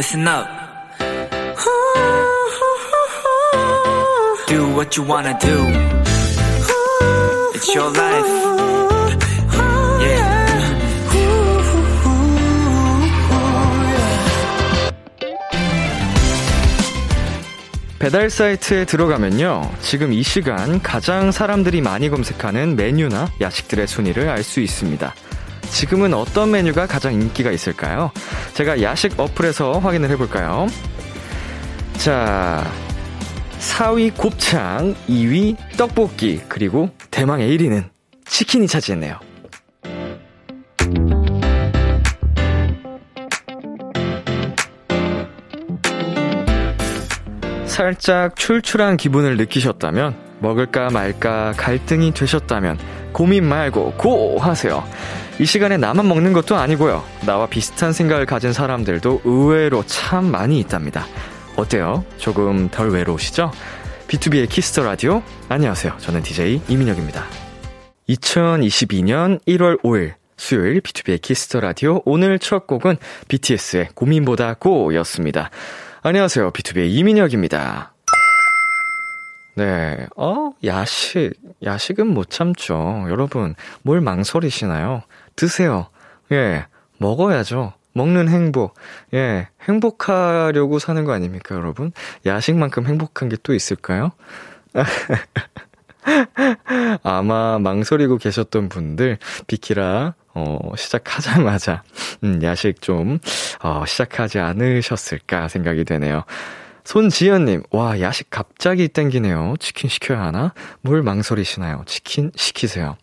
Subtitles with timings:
[0.00, 0.46] listen up.
[4.48, 5.56] Do what you wanna do.
[7.52, 8.26] It's your life.
[10.00, 10.40] Yeah.
[17.98, 19.70] 배달 사이트에 들어가면요.
[19.82, 25.14] 지금 이 시간 가장 사람들이 많이 검색하는 메뉴나 야식들의 순위를 알 수 있습니다.
[25.70, 28.10] 지금은 어떤 메뉴가 가장 인기가 있을까요?
[28.54, 30.66] 제가 야식 어플에서 확인을 해볼까요?
[31.96, 32.70] 자,
[33.58, 37.88] 4위 곱창, 2위 떡볶이, 그리고 대망의 1위는
[38.26, 39.18] 치킨이 차지했네요.
[47.66, 52.78] 살짝 출출한 기분을 느끼셨다면, 먹을까 말까 갈등이 되셨다면,
[53.12, 54.38] 고민 말고 Go!
[54.38, 54.84] 하세요.
[55.40, 57.02] 이 시간에 나만 먹는 것도 아니고요.
[57.24, 61.06] 나와 비슷한 생각을 가진 사람들도 의외로 참 많이 있답니다.
[61.56, 62.04] 어때요?
[62.18, 63.50] 조금 덜 외로우시죠?
[64.06, 65.22] B2B의 키스터 라디오.
[65.48, 65.96] 안녕하세요.
[65.96, 67.24] 저는 DJ 이민혁입니다.
[68.10, 72.02] 2022년 1월 5일 수요일 B2B의 키스터 라디오.
[72.04, 72.98] 오늘 첫 곡은
[73.28, 75.48] BTS의 고민보다 Go였습니다.
[76.02, 76.50] 안녕하세요.
[76.50, 77.94] BTOB의 이민혁입니다.
[79.54, 81.32] 네, 어, 야식.
[81.62, 83.06] 야식은 못 참죠.
[83.08, 85.02] 여러분, 뭘 망설이시나요?
[85.36, 85.86] 드세요.
[86.32, 86.66] 예,
[86.98, 87.72] 먹어야죠.
[87.92, 88.74] 먹는 행복.
[89.14, 91.92] 예, 행복하려고 사는 거 아닙니까, 여러분?
[92.26, 94.12] 야식만큼 행복한 게 또 있을까요?
[97.02, 101.82] 아마 망설이고 계셨던 분들, 비키라, 어, 시작하자마자,
[102.24, 103.18] 음, 야식 좀,
[103.62, 106.24] 어, 시작하지 않으셨을까 생각이 되네요.
[106.84, 109.54] 손지연님, 와, 야식 갑자기 땡기네요.
[109.60, 110.54] 치킨 시켜야 하나?
[110.80, 111.82] 뭘 망설이시나요?
[111.86, 112.96] 치킨 시키세요.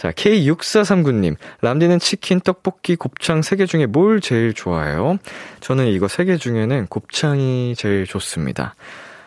[0.00, 5.18] 자, K6439님, 람디는 치킨, 떡볶이, 곱창 3개 중에 뭘 제일 좋아해요?
[5.60, 8.76] 저는 이거 3개 중에는 곱창이 제일 좋습니다.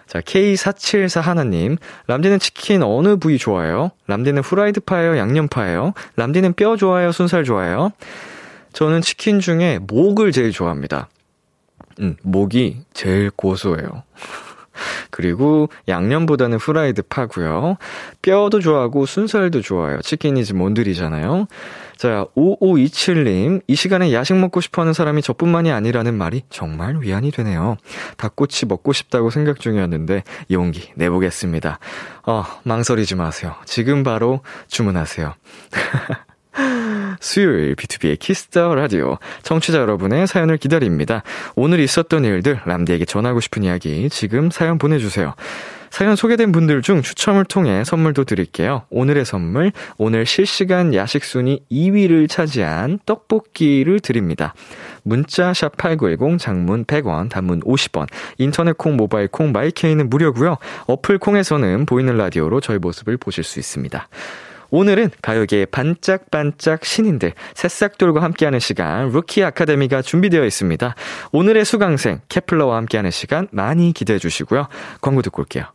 [0.08, 1.78] 자, K474 하나님,
[2.08, 3.92] 람디는 치킨 어느 부위 좋아해요?
[4.08, 5.16] 람디는 후라이드 파예요?
[5.20, 5.94] 양념 파예요?
[6.16, 7.12] 람디는 뼈 좋아해요?
[7.12, 7.92] 순살 좋아해요?
[8.74, 11.08] 저는 치킨 중에 목을 제일 좋아합니다.
[12.00, 14.02] 음, 목이 제일 고소해요.
[15.12, 17.78] 그리고 양념보다는 후라이드 파고요.
[18.22, 20.02] 뼈도 좋아하고 순살도 좋아요.
[20.02, 21.48] 치킨이지 뭔들이잖아요.
[21.98, 23.62] 자, 5527님.
[23.68, 27.78] 이 시간에 야식 먹고 싶어 하는 사람이 저뿐만이 아니라는 말이 정말 위안이 되네요.
[28.18, 31.80] 닭꼬치 먹고 싶다고 생각 중이었는데 용기 내보겠습니다.
[32.26, 33.56] 어, 망설이지 마세요.
[33.66, 35.34] 지금 바로 주문하세요.
[37.24, 41.24] 수요일 B2B의 키스터 라디오 청취자 여러분의 사연을 기다립니다.
[41.56, 45.34] 오늘 있었던 일들 람디에게 전하고 싶은 이야기 지금 사연 보내주세요.
[45.90, 48.82] 사연 소개된 분들 중 추첨을 통해 선물도 드릴게요.
[48.90, 54.54] 오늘의 선물, 오늘 실시간 야식 순위 2위를 차지한 떡볶이를 드립니다.
[55.04, 58.08] 문자 샵8910 장문 100원, 단문 50원,
[58.40, 60.58] 인터넷 콩, 모바일 콩, my K는 무료고요.
[60.88, 64.10] 어플 콩에서는 보이는 라디오로 저희 모습을 보실 수 있습니다.
[64.76, 70.96] 오늘은 가요계의 반짝반짝 신인들, 새싹돌과 함께하는 시간, 루키 아카데미가 준비되어 있습니다.
[71.32, 74.68] 오늘의 수강생, 케플러와 함께하는 시간 많이 기대해 주시고요.
[75.00, 75.66] 광고 듣고 올게요.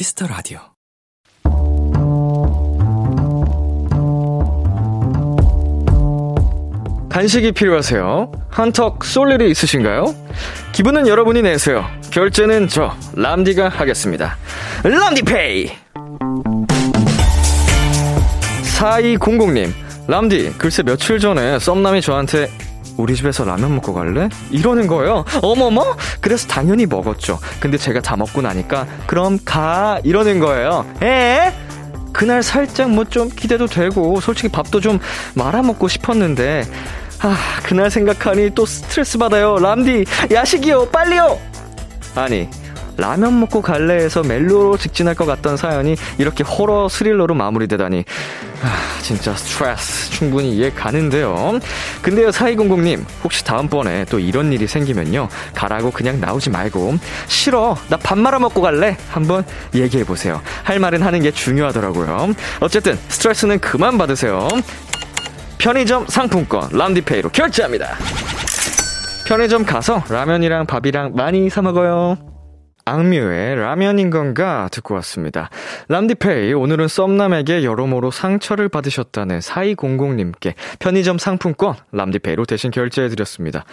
[0.00, 0.60] Kiss the Radio.
[7.10, 8.32] 간식이 필요하세요?
[8.48, 10.14] 한턱 쏠 일이 있으신가요?
[10.72, 11.84] 기분은 여러분이 내세요.
[12.10, 14.38] 결제는 저 람디가 하겠습니다.
[14.84, 15.70] 람디페이.
[18.78, 19.70] 4200님,
[20.08, 22.48] 람디, 글쎄 며칠 전에 썸남이 저한테
[23.00, 24.28] 우리 집에서 라면 먹고 갈래?
[24.50, 25.24] 이러는 거예요.
[25.42, 25.96] 어머머?
[26.20, 27.38] 그래서 당연히 먹었죠.
[27.58, 30.84] 근데 제가 다 먹고 나니까 그럼 가 이러는 거예요.
[31.02, 31.52] 에?
[32.12, 34.98] 그날 살짝 뭐 좀 기대도 되고 솔직히 밥도 좀
[35.34, 36.64] 말아 먹고 싶었는데
[37.22, 39.56] 아 그날 생각하니 또 스트레스 받아요.
[39.56, 41.38] 람디 야식이요 빨리요.
[42.14, 42.48] 아니
[43.00, 48.04] 라면 먹고 갈래에서 멜로로 직진할 것 같던 사연이 이렇게 호러 스릴러로 마무리되다니.
[48.62, 51.58] 아, 진짜 스트레스 충분히 이해 가는데요.
[52.02, 55.28] 근데요, 4200님, 혹시 다음번에 또 이런 일이 생기면요.
[55.54, 58.96] 가라고 그냥 나오지 말고, 싫어, 나 밥 말아 먹고 갈래?
[59.08, 59.44] 한번
[59.74, 60.42] 얘기해보세요.
[60.62, 62.34] 할 말은 하는 게 중요하더라고요.
[62.60, 64.46] 어쨌든, 스트레스는 그만 받으세요.
[65.56, 67.96] 편의점 상품권, 람디페이로 결제합니다.
[69.26, 72.29] 편의점 가서 라면이랑 밥이랑 많이 사먹어요.
[72.90, 75.48] 악뮤의 라면인 건가 듣고 왔습니다.
[75.88, 83.64] 람디페이, 오늘은 썸남에게 여러모로 상처를 받으셨다는 4200님께 편의점 상품권 람디페이로 대신 결제해드렸습니다.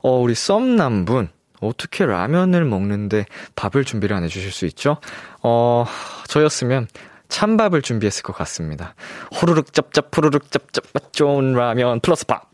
[0.00, 1.30] 어, 우리 썸남분,
[1.60, 3.26] 어떻게 라면을 먹는데
[3.56, 4.98] 밥을 준비를 안 해주실 수 있죠?
[5.42, 5.84] 어,
[6.28, 6.86] 저였으면
[7.28, 8.94] 찬밥을 준비했을 것 같습니다.
[9.40, 12.48] 호루룩 짭짭, 푸르룩 짭짭, 맛 좋은 라면 플러스 밥.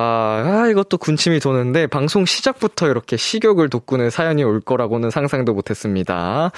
[0.00, 6.52] 아, 아, 이것도 군침이 도는데 방송 시작부터 이렇게 식욕을 돋구는 사연이 올 거라고는 상상도 못했습니다.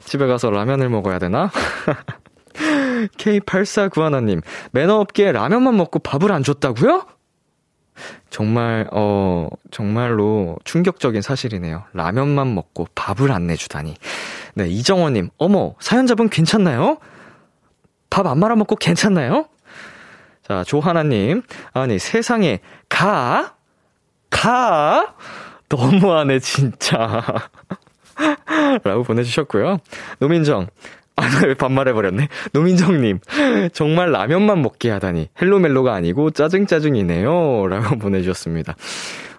[0.00, 1.50] 집에 가서 라면을 먹어야 되나?
[3.16, 4.42] K8491님,
[4.72, 7.06] 매너 없게 라면만 먹고 밥을 안 줬다고요?
[8.28, 11.84] 정말, 어, 정말로 충격적인 사실이네요.
[11.94, 13.94] 라면만 먹고 밥을 안 내주다니.
[14.56, 16.98] 네, 이정원님, 어머, 사연자분 괜찮나요?
[18.10, 19.46] 밥 안 말아먹고 괜찮나요?
[20.46, 21.42] 자, 조하나님.
[21.72, 23.54] 아니, 세상에, 가?
[24.30, 25.14] 가?
[25.68, 27.22] 너무하네, 진짜.
[28.84, 29.78] 라고 보내주셨고요.
[30.18, 30.66] 노민정.
[31.16, 32.28] 아, 왜 반말해버렸네.
[32.52, 33.20] 노민정님.
[33.72, 35.30] 정말 라면만 먹게 하다니.
[35.40, 37.66] 헬로멜로가 아니고 짜증짜증이네요.
[37.68, 38.74] 라고 보내주셨습니다.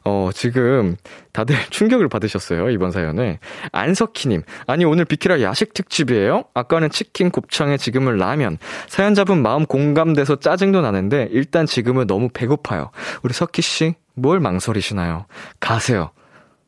[0.06, 0.96] 어, 지금
[1.34, 3.40] 다들 충격을 받으셨어요, 이번 사연에.
[3.72, 6.46] 안석희님, 아니, 오늘 비키라 야식 특집이에요?
[6.54, 8.60] 아까는 치킨, 곱창에 지금은 라면.
[8.88, 12.92] 사연자분 마음 공감돼서 짜증도 나는데, 일단 지금은 너무 배고파요.
[13.24, 15.26] 우리 석희씨, 뭘 망설이시나요?
[15.60, 16.12] 가세요.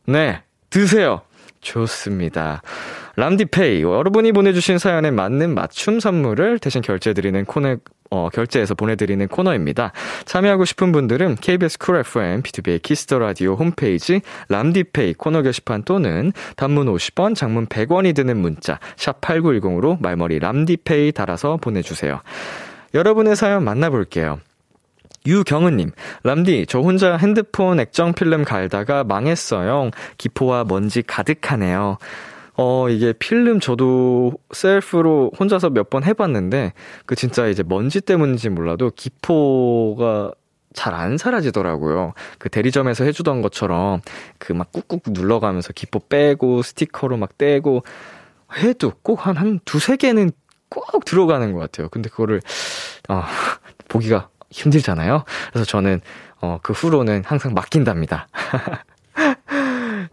[0.08, 1.22] 네, 드세요.
[1.62, 2.62] 좋습니다.
[3.18, 7.78] 람디페이, 여러분이 보내주신 사연에 맞는 맞춤 선물을 대신 결제해드리는 코너,
[8.10, 9.92] 어, 결제해서 보내드리는 코너입니다.
[10.26, 16.88] 참여하고 싶은 분들은 KBS 쿨 FM, B2B의 키스터 라디오 홈페이지, 람디페이 코너 게시판 또는 단문
[16.88, 22.22] 50원, 장문 100원이 드는 문자, 샵 8910으로 말머리 람디페이 달아서 보내주세요.
[22.94, 24.40] 여러분의 사연 만나볼게요.
[25.26, 25.92] 유경은님,
[26.24, 29.92] 람디, 저 혼자 핸드폰 액정 필름 갈다가 망했어요.
[30.18, 31.98] 기포와 먼지 가득하네요.
[32.58, 36.74] 어, 이게 필름 저도 셀프로 혼자서 몇 번 해봤는데,
[37.06, 40.32] 그 진짜 이제 먼지 때문인지 몰라도 기포가
[40.74, 42.14] 잘 안 사라지더라고요.
[42.40, 44.02] 그 대리점에서 해주던 것처럼
[44.40, 47.84] 그 막 꾹꾹 눌러가면서 기포 빼고 스티커로 막 떼고
[48.58, 50.32] 해도 꼭 한, 한 두세 개는
[50.70, 51.90] 꼭 들어가는 것 같아요.
[51.90, 52.42] 근데 그거를,
[53.10, 53.24] 어,
[53.90, 55.24] 보기가 힘들잖아요.
[55.52, 56.02] 그래서 저는,
[56.42, 58.28] 어, 그 후로는 항상 맡긴답니다.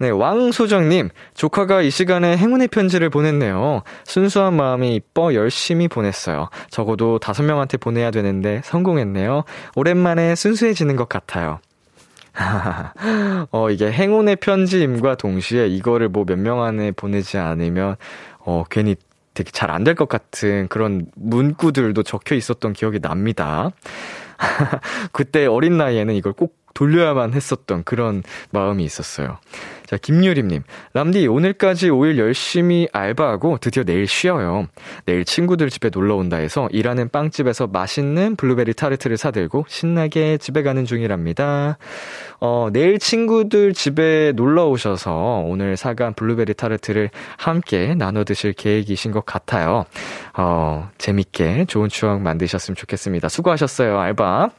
[0.00, 3.82] 네, 왕소정님, 조카가 이 시간에 행운의 편지를 보냈네요.
[4.04, 6.48] 순수한 마음이 이뻐 열심히 보냈어요.
[6.70, 9.44] 적어도 다섯 명한테 보내야 되는데 성공했네요.
[9.76, 11.60] 오랜만에 순수해지는 것 같아요.
[13.50, 17.96] 어, 이게 행운의 편지임과 동시에 이거를 뭐 몇 명 안에 보내지 않으면,
[18.38, 18.96] 어, 괜히
[19.34, 23.70] 되게 잘 안 될 것 같은 그런 문구들도 적혀 있었던 기억이 납니다.
[25.12, 29.38] 그때 어린 나이에는 이걸 꼭 돌려야만 했었던 그런 마음이 있었어요.
[29.90, 30.62] 자, 김유림님.
[30.92, 34.68] 람디, 오늘까지 5일 열심히 알바하고 드디어 내일 쉬어요.
[35.04, 40.84] 내일 친구들 집에 놀러 온다 해서 일하는 빵집에서 맛있는 블루베리 타르트를 사들고 신나게 집에 가는
[40.84, 41.76] 중이랍니다.
[42.38, 49.26] 어, 내일 친구들 집에 놀러 오셔서 오늘 사간 블루베리 타르트를 함께 나눠 드실 계획이신 것
[49.26, 49.86] 같아요.
[50.38, 53.28] 어, 재밌게 좋은 추억 만드셨으면 좋겠습니다.
[53.28, 54.50] 수고하셨어요, 알바.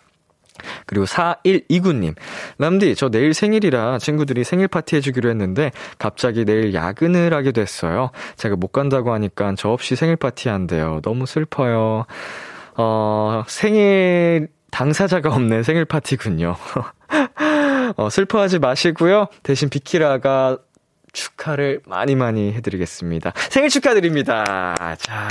[0.86, 2.16] 그리고 4129님.
[2.58, 8.12] 람디, 저 내일 생일이라 친구들이 생일 파티 해주기로 했는데 갑자기 내일 야근을 하게 됐어요.
[8.36, 11.00] 제가 못 간다고 하니까 저 없이 생일 파티 한대요.
[11.04, 12.06] 너무 슬퍼요.
[12.76, 16.56] 어, 생일 당사자가 없는 생일 파티군요.
[17.98, 19.28] 어, 슬퍼하지 마시고요.
[19.44, 20.58] 대신 비키라가
[21.14, 23.34] 축하를 많이 많이 해드리겠습니다.
[23.50, 24.96] 생일 축하드립니다.
[24.98, 25.28] 자.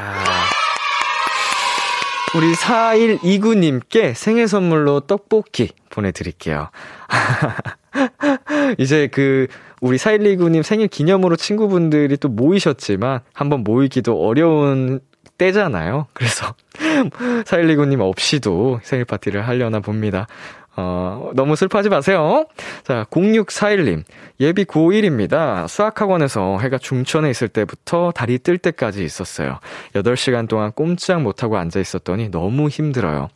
[2.36, 6.70] 우리 4129님께 생일 선물로 떡볶이 보내드릴게요.
[8.78, 9.48] 이제 그,
[9.80, 15.00] 우리 4129님 생일 기념으로 친구분들이 또 모이셨지만, 한번 모이기도 어려운
[15.38, 16.06] 때잖아요.
[16.12, 20.28] 그래서, 4129님 없이도 생일 파티를 하려나 봅니다.
[20.76, 22.46] 어, 너무 슬퍼하지 마세요.
[22.84, 24.04] 자, 0641님.
[24.40, 25.66] 예비 고1입니다.
[25.68, 29.58] 수학학원에서 해가 중천에 있을 때부터 달이 뜰 때까지 있었어요.
[29.94, 33.28] 8시간 동안 꼼짝 못하고 앉아 있었더니 너무 힘들어요.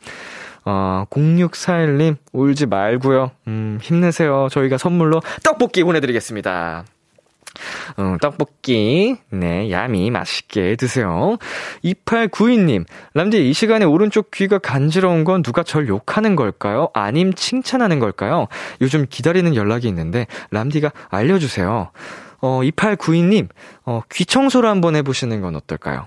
[0.64, 3.30] 어, 0641님, 울지 말고요.
[3.48, 4.48] 음, 힘내세요.
[4.50, 6.84] 저희가 선물로 떡볶이 보내드리겠습니다.
[7.98, 11.36] 음, 떡볶이, 네, 야미 맛있게 드세요.
[11.84, 12.84] 2892님,
[13.14, 16.88] 람디, 이 시간에 오른쪽 귀가 간지러운 건 누가 절 욕하는 걸까요?
[16.94, 18.48] 아님 칭찬하는 걸까요?
[18.80, 21.90] 요즘 기다리는 연락이 있는데, 람디가 알려주세요.
[22.40, 23.48] 어, 2892님,
[23.86, 26.06] 어, 귀 청소를 한번 해보시는 건 어떨까요?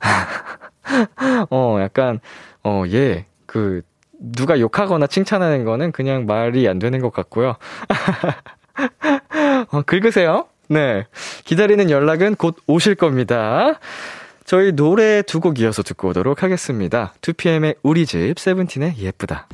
[1.50, 2.20] 어, 약간,
[2.62, 3.82] 어, 예, 그,
[4.20, 7.56] 누가 욕하거나 칭찬하는 거는 그냥 말이 안 되는 것 같고요.
[9.70, 10.46] 어, 긁으세요.
[10.68, 11.06] 네.
[11.44, 13.78] 기다리는 연락은 곧 오실 겁니다.
[14.44, 17.12] 저희 노래 두 곡 이어서 듣고 오도록 하겠습니다.
[17.20, 19.46] 2PM의 우리 집, 세븐틴의 예쁘다.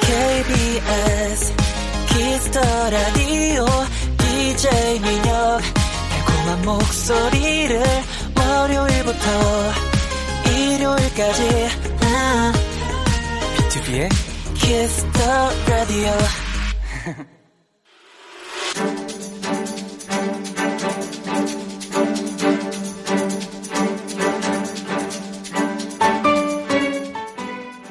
[0.00, 1.54] KBS
[2.08, 3.64] 키스터 라디오
[4.18, 5.60] DJ 민혁
[6.26, 7.82] 달콤한 목소리를
[8.36, 9.26] 월요일부터
[10.50, 11.68] 일요일까지
[13.70, 14.08] B2B의
[14.54, 16.10] 키스터 라디오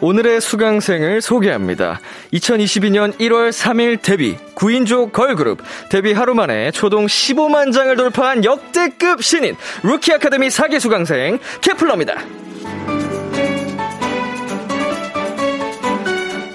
[0.01, 1.99] 오늘의 수강생을 소개합니다.
[2.33, 9.55] 2022년 1월 3일 데뷔 9인조 걸그룹 데뷔 하루 만에 초동 15만 장을 돌파한 역대급 신인
[9.83, 12.15] 루키 아카데미 4기 수강생 케플러입니다.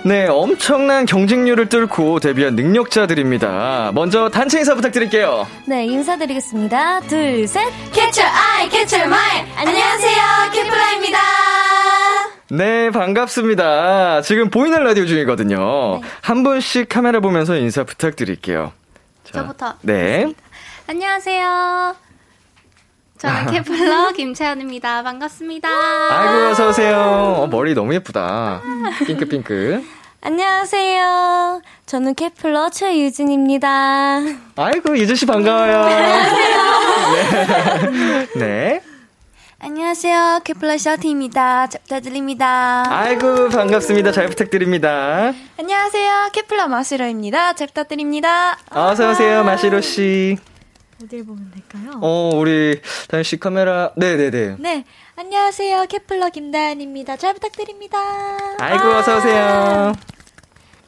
[0.06, 3.90] 네, 엄청난 경쟁률을 뚫고 데뷔한 능력자들입니다.
[3.92, 5.48] 먼저 단체 인사 부탁드릴게요.
[5.66, 7.00] 네, 인사드리겠습니다.
[7.00, 7.60] 둘, 셋.
[7.92, 11.18] 캐쳐 아이 캐쳐 마이 안녕하세요 캐플라입니다
[12.50, 14.22] 네, 반갑습니다.
[14.22, 16.00] 지금 보이는 라디오 중이거든요.
[16.22, 18.72] 한 분씩 카메라 보면서 인사 부탁드릴게요.
[19.25, 20.32] 자, 저부터 네.
[20.86, 21.96] 안녕하세요
[23.18, 26.96] 저는 캐플러 김채연입니다 반갑습니다 아이고, 어서 오세요.
[27.38, 28.62] 어, 머리 너무 예쁘다.
[29.04, 29.82] 핑크핑크.
[30.26, 31.62] 안녕하세요.
[31.87, 34.23] 저는 케플러 최유진입니다.
[34.56, 35.85] 아이고, 유주씨 반가워요.
[35.87, 36.25] 네.
[38.35, 38.80] 네.
[39.61, 44.11] 안녕하세요 케플러 샤오팅입니다 잘 부탁드립니다 아이고, 반갑습니다.
[44.11, 45.33] 잘 부탁드립니다.
[45.61, 50.38] 안녕하세요 케플러 마시로입니다 잘 부탁드립니다 어서오세요, 마시로씨.
[51.02, 51.98] 어딜 보면 될까요?
[52.00, 53.92] 어, 우리, 다연 씨 카메라.
[53.96, 54.56] 네 네 네.
[54.58, 54.84] 네
[55.16, 57.98] 안녕하세요 케플러 김다연입니다 잘 부탁드립니다
[58.58, 59.92] 아이고, 어서 오세요.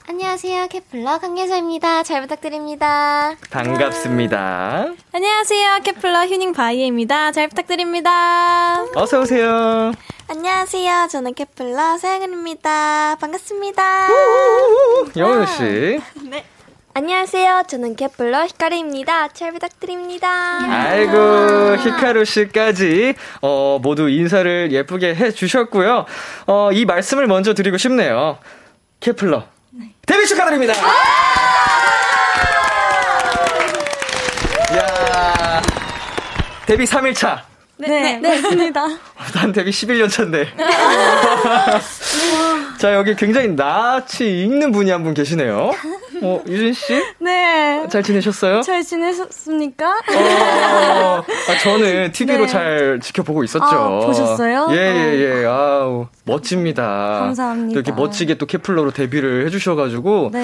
[0.08, 4.86] 안녕하세요 케플러 강예서입니다 잘 부탁드립니다 반갑습니다.
[5.12, 5.80] 안녕하세요.
[5.84, 7.30] 케플러 휴닝바히에입니다.
[7.32, 8.84] 잘 부탁드립니다.
[8.94, 9.92] 어서 오세요.
[10.28, 14.08] 안녕하세요 저는 케플러 서영은입니다 반갑습니다
[15.16, 16.00] 영은씨.
[16.98, 17.62] 안녕하세요.
[17.68, 19.28] 저는 케플러 히카루입니다.
[19.28, 20.58] 잘 부탁드립니다.
[20.68, 26.06] 아이고, 히카루 씨까지, 어, 모두 인사를 예쁘게 해주셨고요.
[26.48, 28.38] 어, 이 말씀을 먼저 드리고 싶네요.
[28.98, 29.44] 케플러.
[30.06, 30.72] 데뷔 축하드립니다!
[34.76, 35.62] 야
[36.66, 37.42] 데뷔 3일차.
[37.76, 38.84] 네, 네, 맞습니다.
[39.34, 40.48] 난 데뷔 11년 차인데.
[42.80, 45.70] 자, 여기 굉장히 낯이 익는 분이 한 분 계시네요.
[46.22, 47.02] 어, 유진 씨?
[47.18, 47.86] 네.
[47.88, 48.62] 잘 지내셨어요?
[48.62, 49.88] 잘 지내셨습니까?
[49.90, 52.46] 어, 아, 저는 TV로 네.
[52.46, 53.64] 잘 지켜보고 있었죠.
[53.64, 54.68] 아, 보셨어요?
[54.72, 55.46] 예, 예, 예.
[55.46, 56.84] 아우, 멋집니다.
[57.20, 57.74] 감사합니다.
[57.74, 60.42] 또 이렇게 멋지게 또 케플러로 데뷔를 해주셔가지고, 네.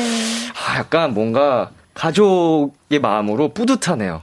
[0.54, 4.22] 아, 약간 뭔가 가족의 마음으로 뿌듯하네요.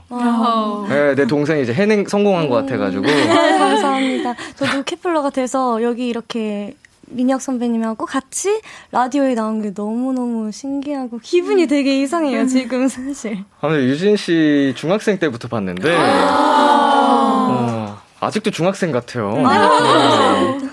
[0.88, 3.04] 네, 내 동생이 이제 해낸, 성공한 것 같아가지고.
[3.08, 4.34] 아, 감사합니다.
[4.56, 6.74] 저도 케플러가 돼서 여기 이렇게
[7.12, 13.38] 민혁 선배님하고 같이 라디오에 나온 게 너무너무 신기하고 기분이 되게 이상해요, 지금 사실.
[13.60, 19.32] 아, 근데 유진 씨 중학생 때부터 봤는데, 어, 아직도 중학생 같아요.
[19.34, 19.42] 네.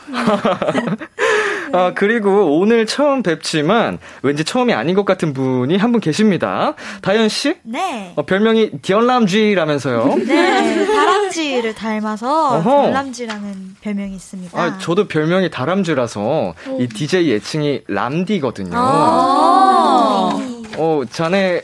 [1.73, 6.75] 아, 그리고 오늘 처음 뵙지만 왠지 처음이 아닌 것 같은 분이 한 분 계십니다.
[7.01, 7.55] 다현 씨?
[7.63, 8.13] 네.
[8.15, 10.15] 어, 별명이 디언람쥐라면서요?
[10.27, 10.85] 네.
[10.85, 12.81] 다람쥐를 닮아서 어허.
[12.83, 14.59] 별람쥐라는 별명이 있습니다.
[14.61, 18.71] 아, 저도 별명이 다람쥐라서 이 DJ 애칭이 람디거든요.
[18.73, 20.39] 아.
[20.77, 21.61] 어, 자네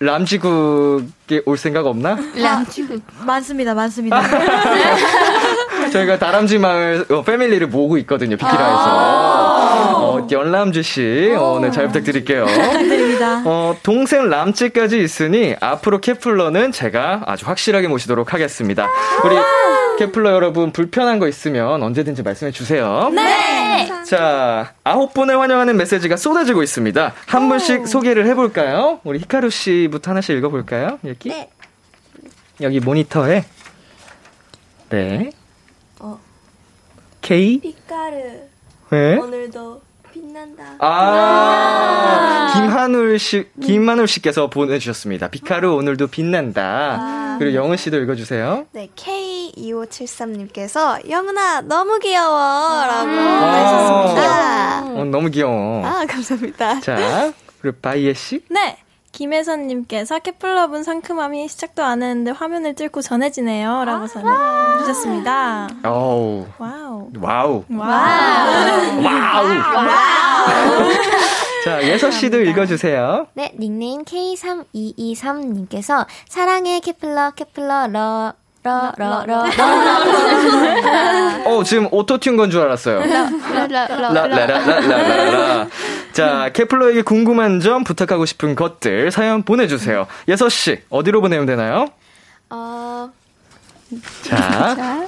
[0.00, 2.16] 람쥐국에 올 생각 없나?
[2.36, 2.86] 람쥐
[3.26, 4.20] 많습니다, 많습니다.
[5.90, 9.98] 저희가 다람쥐 마을 어, 패밀리를 모으고 있거든요, 비키라에서.
[10.00, 12.46] 어, 연람쥐 씨, 어, 네, 잘 부탁드릴게요.
[12.46, 13.42] 부탁드립니다.
[13.44, 18.88] 어, 동생 람쥐까지 있으니 앞으로 케플러는 제가 아주 확실하게 모시도록 하겠습니다.
[19.24, 19.36] 우리
[19.98, 23.10] 케플러 여러분 불편한 거 있으면 언제든지 말씀해 주세요.
[23.12, 23.90] 네.
[24.04, 27.12] 자, 아홉 분을 환영하는 메시지가 쏟아지고 있습니다.
[27.26, 29.00] 한 분씩 소개를 해볼까요?
[29.04, 30.98] 우리 히카루 씨부터 하나씩 읽어볼까요?
[31.04, 31.30] 여기.
[31.30, 31.50] 네.
[32.60, 33.44] 여기 모니터에.
[34.90, 35.30] 네.
[37.28, 37.28] 어.
[37.28, 37.60] K.
[37.60, 38.16] 빛가루
[38.90, 39.18] 네.
[39.18, 40.76] 오늘도 빛난다.
[40.78, 45.28] 아, 김한울 씨, 김한울 씨께서 보내주셨습니다.
[45.28, 47.36] 비카루 오늘도 빛난다.
[47.38, 48.64] 그리고 영은 씨도 읽어주세요.
[48.72, 53.52] 네, K2573님께서 영은아 너무 귀여워라고 아.
[53.52, 54.84] 하셨습니다.
[54.98, 55.84] 어, 너무 귀여워.
[55.84, 56.80] 아, 감사합니다.
[56.80, 57.30] 자,
[57.60, 58.40] 그리고 바이에 씨.
[58.48, 58.78] 네.
[59.18, 63.84] 김혜선님께서 케플러분 상큼함이 시작도 안 했는데 화면을 뚫고 전해지네요.
[63.84, 65.66] 라고 전해주셨습니다.
[65.84, 67.10] 어우, wow.
[67.20, 67.64] wow.
[67.68, 69.02] wow.
[69.02, 69.48] wow.
[71.64, 73.26] 자, 예서 씨도 읽어주세요.
[73.34, 78.34] 네, 닉네임 K3223님께서 사랑해 케플러 케플러 러.
[78.64, 78.92] 러,
[81.46, 83.00] 어, 지금 autotune 건 줄 알았어요.
[84.10, 85.66] 라라라라라라.
[86.12, 90.06] 자, 케플러에게 궁금한 점, 부탁하고 싶은 것들, 사연 보내주세요.
[90.28, 91.88] 예서 씨, 어디로 보내면 되나요?
[92.50, 93.10] 어,
[94.22, 95.06] 자,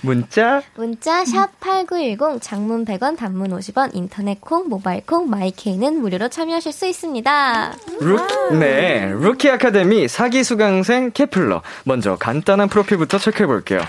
[0.00, 6.72] 문자, 문자 샵 8910 장문 100원 단문 50원 인터넷 콩 모바일 콩 마이케이는 무료로 참여하실
[6.72, 7.76] 수 있습니다.
[8.00, 8.18] 루,
[8.58, 11.62] 네, 루키 아카데미 사기 수강생 케플러.
[11.84, 13.80] 먼저 간단한 프로필부터 체크해 볼게요.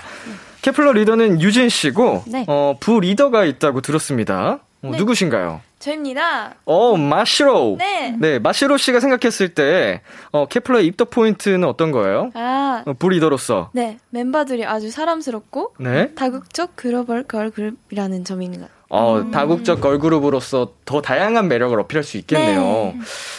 [0.62, 2.44] 케플러 리더는 유진 씨고, 네.
[2.48, 4.58] 어, 부 리더가 있다고 들었습니다.
[4.82, 5.60] 어, 누구신가요?
[5.78, 6.54] 저입니다.
[6.64, 7.76] 어, 마시로.
[7.78, 8.14] 네.
[8.18, 12.30] 네, 마시로 씨가 생각했을 때, 어, 케플러의 입덕 포인트는 어떤 거예요?
[12.34, 13.70] 아, 어, 부 리더로서.
[13.72, 13.98] 네.
[14.10, 16.14] 멤버들이 아주 사람스럽고 네.
[16.14, 18.80] 다국적 글로벌 걸그룹이라는 같아요.
[18.92, 22.92] 어, 다국적 걸그룹으로서 더 다양한 매력을 어필할 수 있겠네요.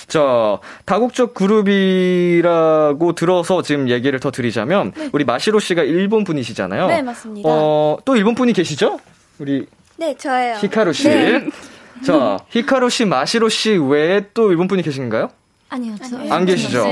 [0.08, 6.88] 자, 다국적 그룹이라고 들어서 지금 얘기를 더 드리자면, 우리 마시로 씨가 일본 분이시잖아요.
[6.88, 7.50] 네, 맞습니다.
[7.52, 9.00] 어, 또 일본 분이 계시죠?
[9.40, 9.68] 우리
[10.02, 10.56] 네, 저예요.
[10.56, 11.04] 히카루 씨.
[12.04, 15.30] 자, 히카루 씨, 마시로 씨 외에 또 일본 분이 계신가요?
[15.70, 16.34] 아니요, 저.
[16.34, 16.84] 안 계시죠?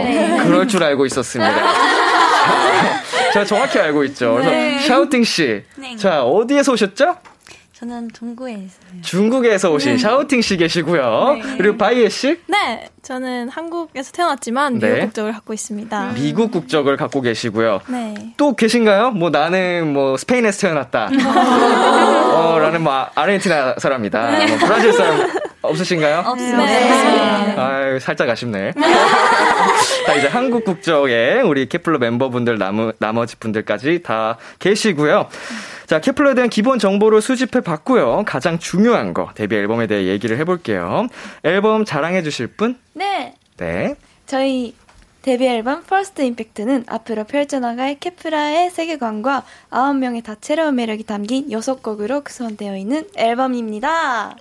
[0.43, 1.51] 그럴 줄 알고 있었습니다.
[3.33, 4.35] 제가 정확히 알고 있죠.
[4.35, 5.63] 그래서 샤우팅 씨.
[5.97, 7.15] 자, 어디에서 오셨죠?
[7.79, 9.01] 저는 동구에 있어요.
[9.01, 11.37] 중국에서 오신 샤우팅 씨 계시고요.
[11.57, 12.89] 그리고 바이에 씨 네.
[13.03, 14.95] 저는 한국에서 태어났지만 네.
[14.95, 16.11] 미국 국적을 갖고 있습니다.
[16.13, 17.79] 미국 국적을 갖고 계시고요.
[17.87, 18.33] 네.
[18.35, 19.11] 또 계신가요?
[19.11, 21.07] 뭐 나는 뭐 스페인에서 태어났다.
[22.35, 24.29] 어, 라는 뭐 아르헨티나 사람이다.
[24.47, 25.29] 뭐 브라질 사람
[25.61, 26.23] 없으신가요?
[26.25, 26.63] 없습니다.
[27.57, 28.73] 아유, 살짝 아쉽네.
[30.05, 35.27] 자, 이제 한국 국적의 우리 케플러 멤버분들 나무, 나머지 분들까지 다 계시고요.
[35.85, 38.23] 자, 케플러에 대한 기본 정보를 수집해 봤고요.
[38.25, 41.07] 가장 중요한 거, 데뷔 앨범에 대해 얘기를 해볼게요.
[41.43, 42.77] 앨범 자랑해 주실 분?
[42.93, 43.33] 네.
[43.57, 43.95] 네.
[44.25, 44.75] 저희
[45.21, 53.05] 데뷔 앨범 First Impact는 앞으로 펼쳐나갈 케플러의 세계관과 9명의 다채로운 매력이 담긴 6곡으로 구성되어 있는
[53.15, 54.37] 앨범입니다.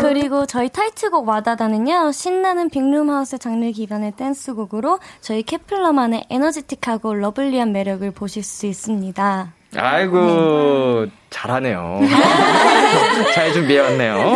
[0.00, 7.72] 그리고 저희 타이틀곡 와다다는요, 신나는 big room house 장르 기반의 댄스곡으로 저희 케플러만의 energetic하고 lovely한
[7.72, 9.57] 매력을 보실 수 있습니다.
[9.76, 12.00] 아이고, 잘하네요.
[13.34, 14.34] 잘 준비해왔네요.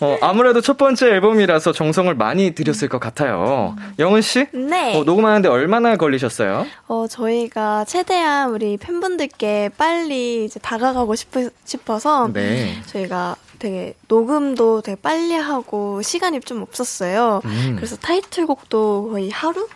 [0.00, 3.76] 어, 아무래도 첫 번째 앨범이라서 정성을 많이 들였을 것 같아요.
[3.98, 4.46] 영은 씨?
[4.52, 4.98] 네.
[4.98, 6.66] 어, 녹음하는데 얼마나 걸리셨어요?
[6.88, 11.28] 어, 저희가 최대한 우리 팬분들께 빨리 이제 다가가고 싶,
[11.64, 12.74] 싶어서 네.
[12.86, 17.40] 저희가 되게 녹음도 되게 빨리 하고 시간이 좀 없었어요.
[17.44, 17.74] 음.
[17.76, 19.68] 그래서 타이틀곡도 거의 하루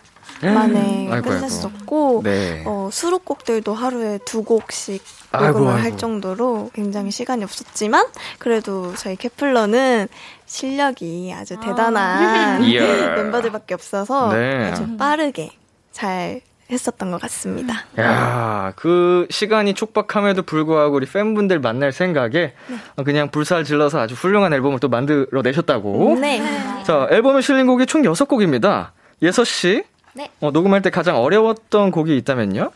[0.42, 1.12] 만에 음.
[1.12, 2.62] 아이고, 끝냈었고 네.
[2.66, 5.82] 어, 수록곡들도 하루에 두 곡씩 아이고, 녹음을 아이고.
[5.84, 8.06] 할 정도로 굉장히 시간이 없었지만
[8.38, 10.08] 그래도 저희 케플러는
[10.46, 13.14] 실력이 아주 대단한 이야.
[13.16, 14.70] 멤버들밖에 없어서 네.
[14.70, 15.50] 아주 빠르게
[15.92, 17.84] 잘 했었던 것 같습니다.
[18.00, 22.54] 야, 그 시간이 촉박함에도 불구하고 우리 팬분들 만날 생각에
[22.96, 26.18] 어, 그냥 불살 질러서 아주 훌륭한 앨범을 또 만들어 내셨다고.
[26.20, 26.42] 네.
[26.84, 28.88] 자, 앨범에 실린 곡이 총 6곡입니다.
[29.22, 29.84] 예서 씨.
[30.16, 30.30] 네.
[30.40, 32.70] 어, 녹음할 때 가장 어려웠던 곡이 있다면요?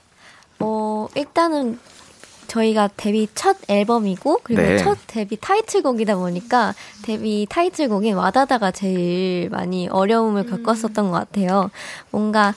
[0.60, 1.78] 어, 일단은
[2.48, 4.76] 저희가 데뷔 첫 앨범이고 그리고 네.
[4.78, 11.70] 첫 데뷔 타이틀곡이다 보니까 데뷔 타이틀곡인 와다다가 제일 많이 어려움을 겪었었던 것 같아요.
[12.10, 12.54] 뭔가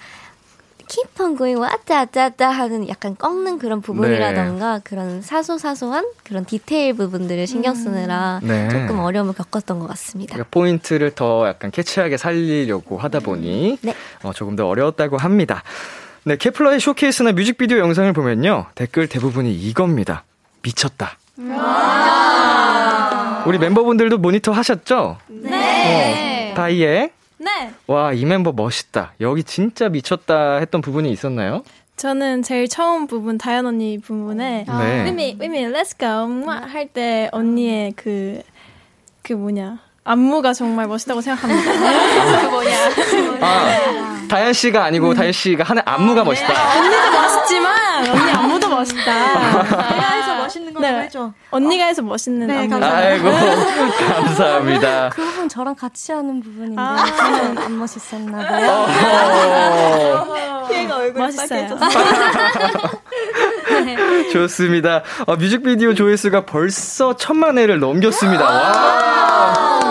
[0.88, 7.76] keep on going 와짜짜짜 하는 약간 꺾는 그런 부분이라던가 그런 사소사소한 그런 디테일 부분들을 신경
[7.76, 8.70] 쓰느라 네.
[8.70, 10.34] 조금 어려움을 겪었던 것 같습니다.
[10.34, 13.96] 그러니까 포인트를 더 약간 캐치하게 살리려고 하다 보니 네.
[14.24, 15.64] 어, 조금 더 어려웠다고 합니다.
[16.26, 18.68] 네, 케플러의 쇼케이스나 뮤직비디오 영상을 보면요.
[18.76, 20.24] 댓글 대부분이 이겁니다.
[20.62, 21.18] 미쳤다.
[23.46, 25.18] 우리 멤버분들도 모니터 하셨죠?
[25.28, 26.52] 네.
[26.52, 27.12] 어, 다이에
[27.44, 27.74] 네.
[27.88, 29.14] 와, 이 멤버 멋있다.
[29.20, 31.64] 여기 진짜 미쳤다 했던 부분이 있었나요?
[31.96, 35.06] 저는 제일 처음 부분 다현 언니 부분에 네.
[35.06, 41.72] 위미 위미 let's go 할때 언니의 그그 뭐냐 안무가 정말 멋있다고 생각합니다.
[42.42, 42.78] 그 뭐냐
[43.42, 46.78] 아, 다현 씨가 아니고 다현 씨가 하는 안무가 멋있다.
[46.78, 49.14] 언니도 멋있지만 언니 안무도 멋있다.
[50.44, 51.02] 멋있는 거 네.
[51.04, 51.34] 해줘.
[51.52, 52.84] 언니가 해서 멋있는 네, 안무.
[52.84, 53.30] 아이고,
[54.14, 55.10] 감사합니다.
[55.16, 57.06] 그 부분 저랑 같이 하는 부분인데 아.
[57.06, 58.72] 저는 안 멋있었나 봐요.
[60.30, 61.68] 어, 피해가 얼굴 멋있어요.
[64.32, 65.04] 좋습니다.
[65.28, 68.44] 어, 뮤직비디오 조회수가 벌써 천만 회를 넘겼습니다.
[68.44, 69.84] 와.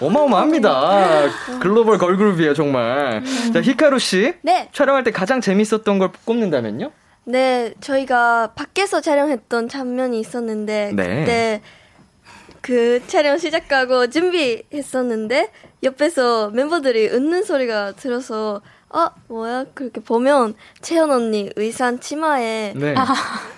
[0.00, 1.28] 어마어마합니다.
[1.60, 3.22] 글로벌 걸그룹이에요, 정말.
[3.52, 4.32] 자, 히카루 씨.
[4.42, 4.68] 네.
[4.72, 6.90] 촬영할 때 가장 재밌었던 걸 꼽는다면요?
[7.30, 11.20] 네, 저희가 밖에서 촬영했던 장면이 있었는데 네.
[11.20, 11.62] 그때
[12.60, 15.50] 그 촬영 시작하고 준비했었는데
[15.82, 18.60] 옆에서 멤버들이 웃는 소리가 들어서
[18.92, 22.94] 아 뭐야 그렇게 보면 채연 언니 의상 치마에 네.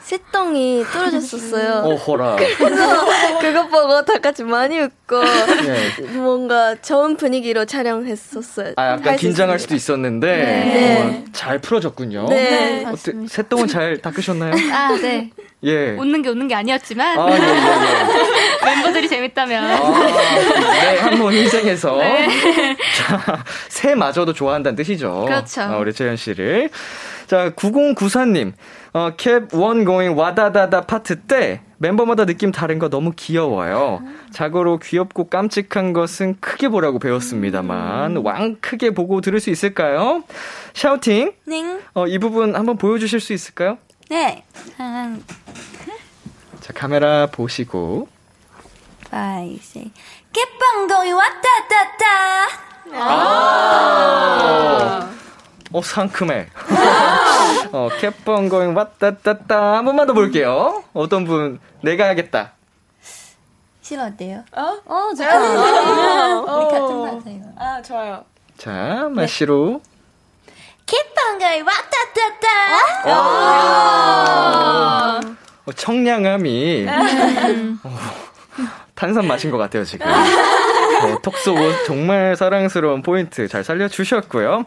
[0.03, 1.85] 새똥이 떨어졌었어요.
[1.85, 2.37] 어허라.
[2.37, 6.07] 그래서 그거 보고 다 같이 많이 웃고 네.
[6.19, 8.75] 뭔가 좋은 분위기로 촬영했었어요.
[8.77, 9.59] 아, 약간 긴장할.
[9.59, 10.27] 수도 있었는데.
[10.37, 11.03] 네.
[11.03, 12.27] 어, 잘 풀어졌군요.
[12.29, 12.85] 네.
[12.85, 14.53] 어때, 새똥은 잘 닦으셨나요?
[14.73, 15.31] 아, 네.
[15.65, 15.91] 예.
[15.91, 18.65] 웃는 게 웃는 게 아니었지만 아, 예, 예, 예.
[18.65, 20.09] 멤버들이 재밌다면 아,
[20.83, 21.97] 네, 한번 인생에서.
[21.97, 22.29] 네.
[22.97, 25.25] 자, 새마저도 좋아한다는 뜻이죠.
[25.27, 25.63] 그렇죠.
[25.63, 26.71] 어, 우리 재현 씨를.
[27.27, 28.53] 자, 9094님.
[28.95, 34.03] 어, 캡원 going 와다다다 파트 때 멤버마다 느낌 다른 거 너무 귀여워요.
[34.33, 40.23] 자고로 귀엽고 깜찍한 것은 크게 보라고 배웠습니다만, 왕 크게 보고 들을 수 있을까요?
[40.75, 41.33] 샤우팅.
[41.95, 43.79] 어, 이 부분 한번 보여주실 수 있을까요?
[44.13, 44.45] 네.
[44.77, 45.25] 한,
[46.61, 48.09] 자, 카메라 보시고.
[49.07, 49.91] five, six.
[50.35, 52.47] 깨빵거이 왔다, 따, 따.
[52.93, 54.31] 아.
[55.73, 56.47] 어, 상큼해.
[57.73, 59.79] 어, 캡번 going 왔다 따따.
[59.79, 60.85] 한 번만 더 볼게요.
[60.93, 62.53] 어떤 분, 내가 하겠다.
[63.81, 64.45] 싫어, 어때요?
[64.55, 64.77] 어?
[64.85, 65.25] 어, 네.
[65.25, 65.39] 좋다.
[66.43, 67.43] 우리 같은 거 하세요.
[67.57, 68.27] 아 좋아요.
[68.59, 69.81] 자, 마시로.
[69.81, 69.92] 깨
[71.15, 72.49] 빵거이 왔다, 따, 따.
[75.65, 76.87] 어, 청량함이.
[77.85, 77.99] 어,
[78.95, 80.07] 탄산 마신 것 같아요, 지금.
[81.03, 84.65] 어, 톡 쏘고 정말 사랑스러운 포인트 잘 살려주셨고요.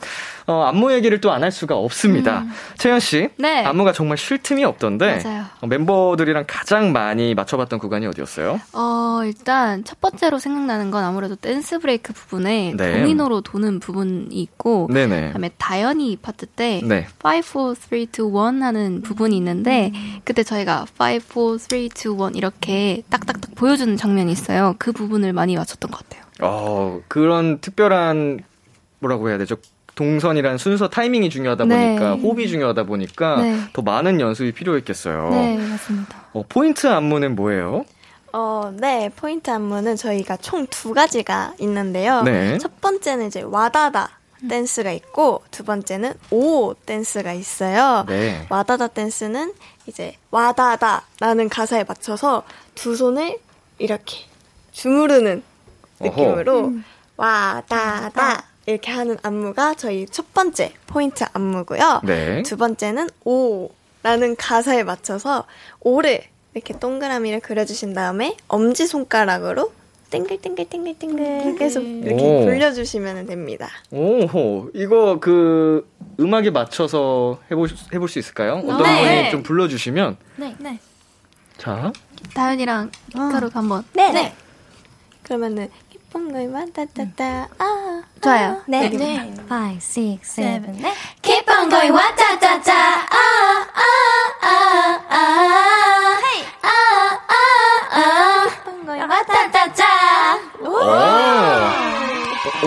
[0.48, 2.44] 어, 안무 얘기를 또 안 할 수가 없습니다.
[2.78, 3.30] 채연 씨.
[3.38, 3.64] 네.
[3.64, 5.22] 안무가 정말 쉴 틈이 없던데.
[5.24, 5.44] 맞아요.
[5.62, 8.60] 어, 멤버들이랑 가장 많이 맞춰봤던 구간이 어디였어요?
[8.74, 13.00] 어, 일단 첫 번째로 생각나는 건 아무래도 dance break 부분에 네.
[13.00, 15.28] 도미노로 도는 부분이 있고 네네.
[15.28, 17.08] 그다음에 다연이 파트 때 네.
[17.24, 19.92] 5, 4, 3, 2, 1 하는 부분이 있는데
[20.24, 21.90] 그때 저희가 5, 4, 3, 2,
[22.32, 24.76] 1 이렇게 딱딱딱 보여주는 장면이 있어요.
[24.80, 26.25] 그 부분을 많이 맞췄던 것 같아요.
[26.42, 28.42] 어, 그런 특별한,
[29.00, 29.56] 뭐라고 해야 되죠?
[29.96, 31.88] 동선이란 순서 타이밍이 중요하다 네.
[31.98, 33.60] 보니까, 호흡이 중요하다 보니까, 네.
[33.74, 35.30] 더 많은 연습이 필요했겠어요.
[35.30, 36.26] 네, 맞습니다.
[36.34, 37.86] 어, 포인트 안무는 뭐예요?
[38.34, 39.10] 어, 네.
[39.16, 42.24] 포인트 안무는 저희가 총 두 가지가 있는데요.
[42.24, 42.58] 네.
[42.58, 44.10] 첫 번째는 이제 와다다
[44.50, 48.04] 댄스가 있고 두 번째는 오 댄스가 있어요.
[48.10, 48.46] 네.
[48.50, 49.54] 와다다 댄스는
[49.88, 52.44] 이제 와다다라는 가사에 맞춰서
[52.76, 53.38] 두 손을
[53.78, 54.18] 이렇게
[54.74, 55.42] 주무르는
[56.00, 56.74] 느낌으로
[57.18, 62.02] 와다다 이렇게 하는 안무가 저희 첫 번째 포인트 안무고요.
[62.04, 62.44] 네.
[62.44, 63.70] 두 번째는 오
[64.04, 65.46] 라는 가사에 맞춰서
[65.80, 66.22] 오를
[66.54, 69.72] 이렇게 동그라미를 그려주신 다음에 엄지 손가락으로
[70.10, 72.46] 땡글땡글땡글땡글 계속 이렇게 오.
[72.46, 73.70] 돌려주시면 됩니다.
[73.92, 78.62] 오호, 이거 그 음악에 맞춰서 해보, 해볼 수 있을까요?
[78.64, 79.20] 어떤 네.
[79.20, 80.18] 분이 좀 불러주시면.
[80.38, 80.56] 네.
[80.60, 80.80] 네.
[81.58, 81.92] 자,
[82.34, 83.84] 다현이랑 히카루가 한번.
[83.94, 84.12] 네.
[84.12, 84.36] 네.
[85.24, 85.70] 그러면은
[86.16, 88.62] 거만 따따따 아 좋아요.
[88.68, 88.86] 네.
[88.86, 88.98] 여기.
[88.98, 89.34] 네.
[89.50, 90.94] 5, 6, 7, 8.
[91.22, 92.74] Keep on going, 와따따따.
[92.74, 93.84] 아, 아,
[94.42, 96.20] 아, 아.
[96.24, 96.44] 헤이.
[96.64, 96.70] 아,
[97.28, 97.36] 아,
[97.92, 98.48] 아.
[98.50, 99.84] Keep on going, 와따따따.
[100.62, 100.70] 오.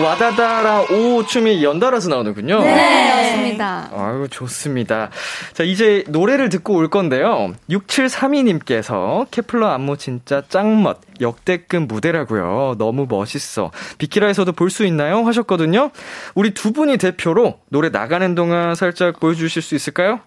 [0.01, 2.61] 와다다랑 오 춤이 연달아서 나오는군요.
[2.61, 3.18] 네,
[3.59, 3.89] 맞습니다.
[3.93, 5.09] 아유, 좋습니다.
[5.53, 7.53] 자, 이제 노래를 듣고 올 건데요.
[7.69, 12.75] 6732님께서 케플러 안무 진짜 짱멋, 역대급 무대라고요.
[12.77, 13.71] 너무 멋있어.
[13.97, 15.25] 비키라에서도 볼 수 있나요?
[15.25, 15.89] 하셨거든요.
[16.35, 20.19] 우리 두 분이 대표로 노래 나가는 동안 살짝 보여주실 수 있을까요?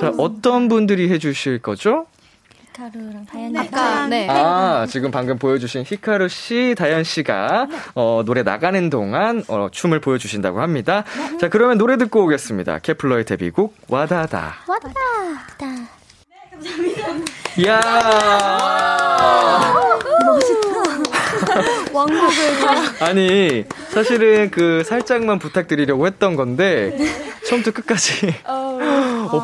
[0.00, 2.06] 자, 어떤 분들이 해주실 거죠?
[2.72, 3.58] 가루랑 다현이.
[3.58, 4.26] 아까, 네.
[4.28, 10.60] 아, 지금 방금 보여주신 히카루 씨, 다현 씨가 어, 노래 나가는 동안 어, 춤을 보여주신다고
[10.60, 11.04] 합니다.
[11.40, 12.78] 자, 그러면 노래 듣고 오겠습니다.
[12.78, 14.56] 케플러의 데뷔곡 와다다.
[14.66, 14.90] 왔다.
[17.58, 17.80] 이야.
[21.92, 22.30] 왕국을.
[23.00, 26.96] 아니, 사실은 그 살짝만 부탁드리려고 했던 건데
[27.48, 28.78] 처음부터 끝까지 어,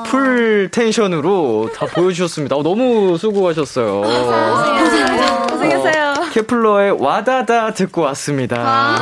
[0.04, 2.56] 풀 텐션으로 다 보여주셨습니다.
[2.56, 4.02] 어, 너무 수고하셨어요.
[5.50, 6.14] 고생했어요.
[6.32, 8.98] 케플러의 와다다 듣고 왔습니다.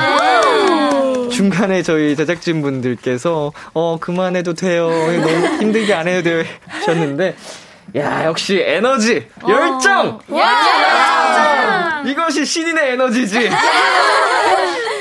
[1.31, 4.89] 중간에 저희 제작진분들께서 어 그만해도 돼요.
[4.89, 7.35] 너무 힘들게 안 해도 돼요 하셨는데
[7.97, 10.21] 야 역시 에너지 열정
[12.07, 13.51] 이것이 신인의 에너지지.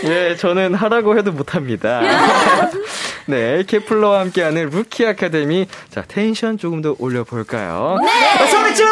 [0.04, 2.02] 예, 저는 하라고 해도 못합니다.
[3.26, 5.68] 네, 케플러와 함께하는 루키 아카데미.
[5.90, 7.98] 자, 텐션 조금 더 올려볼까요?
[8.02, 8.48] 네!
[8.48, 8.92] 소리 질러!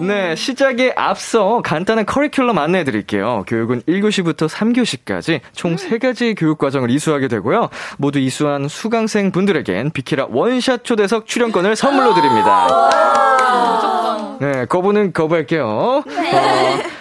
[0.00, 3.44] 네, 시작에 앞서 간단한 커리큘럼 안내해 드릴게요.
[3.46, 7.68] 교육은 1교시부터 3교시까지 총 3가지 교육 과정을 이수하게 되고요.
[7.98, 12.66] 모두 이수한 수강생 분들에겐 비키라 원샷 초대석 출연권을 선물로 드립니다.
[14.40, 15.66] 네, 거부는 거부할게요.
[15.66, 16.04] 어,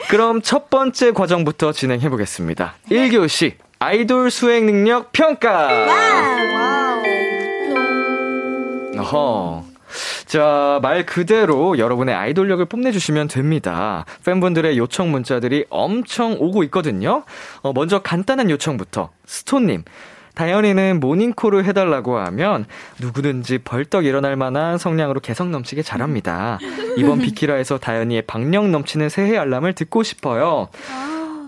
[0.10, 2.74] 그럼 첫 번째 과정부터 진행해 보겠습니다.
[2.90, 5.88] 1교시 아이돌 수행 능력 평가.
[8.98, 9.64] 어허.
[10.26, 14.06] 자, 말 그대로 여러분의 아이돌력을 뽐내주시면 됩니다.
[14.24, 17.24] 팬분들의 요청 문자들이 엄청 오고 있거든요.
[17.62, 19.10] 어, 먼저 간단한 요청부터.
[19.26, 19.84] 스톤님.
[20.42, 22.66] 다현이는 모닝콜을 해달라고 하면
[22.98, 26.58] 누구든지 벌떡 일어날 만한 성량으로 개성 넘치게 잘합니다.
[26.98, 30.70] 이번 비키라에서 다현이의 박력 넘치는 새해 알람을 듣고 싶어요.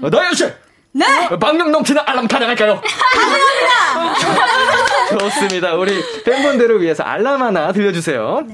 [0.03, 0.45] 어, 다현 씨!
[0.91, 1.06] 네!
[1.39, 2.79] 박력 넘치는 알람 가능할까요?
[3.15, 4.13] 가능합니다!
[5.17, 5.73] 좋습니다.
[5.73, 8.45] 우리 팬분들을 위해서 알람 하나 들려주세요.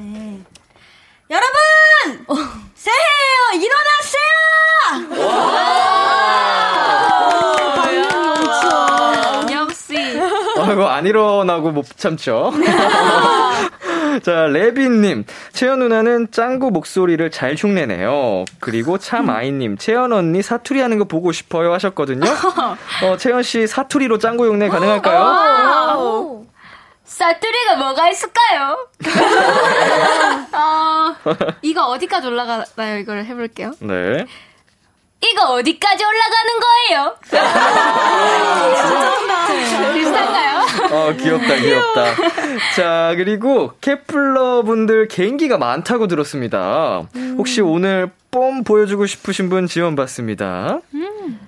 [1.30, 1.58] 여러분!
[2.75, 3.62] 새해예요!
[3.62, 4.30] 일어나세요!
[9.52, 9.95] 역시.
[10.69, 12.51] 아이고, 안 일어나고 못 참죠.
[14.23, 15.25] 자, 레빈님.
[15.53, 18.45] 채연 누나는 짱구 목소리를 잘 흉내내요.
[18.60, 19.77] 그리고 참아이님.
[19.77, 22.25] 채연 언니 사투리 하는 거 보고 싶어요 하셨거든요.
[23.03, 26.45] 어, 채연 씨 사투리로 짱구 흉내 가능할까요?
[27.03, 28.88] 사투리가 뭐가 있을까요?
[30.53, 31.15] 어,
[31.63, 32.99] 이거 어디까지 올라가나요?
[32.99, 33.71] 이걸 해볼게요.
[33.79, 34.25] 네.
[35.21, 37.15] 이거 어디까지 올라가는 거예요?
[39.93, 40.60] 비슷한가요?
[40.91, 42.05] 어, 귀엽다, 귀엽다.
[42.75, 47.03] 자, 그리고 케플러 분들 개인기가 많다고 들었습니다.
[47.38, 50.79] 혹시 오늘 뽐 보여주고 싶으신 분 지원 받습니다.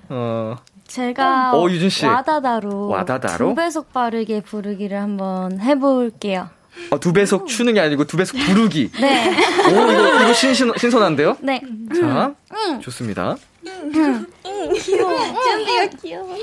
[0.09, 0.57] 어,
[0.87, 2.05] 제가 어, 유진 씨.
[2.05, 3.49] 와다다로, 와다다로?
[3.49, 6.49] 두 배속 빠르게 부르기를 한번 해볼게요.
[6.89, 8.91] 어, 두 배속 추는 게 아니고 두 배속 부르기.
[8.99, 9.29] 네.
[9.67, 11.37] 오, 이거, 이거 신신, 신선한데요?
[11.39, 11.61] 네.
[11.99, 12.33] 자,
[12.81, 13.37] 좋습니다.
[15.43, 16.35] 준비가 귀여워.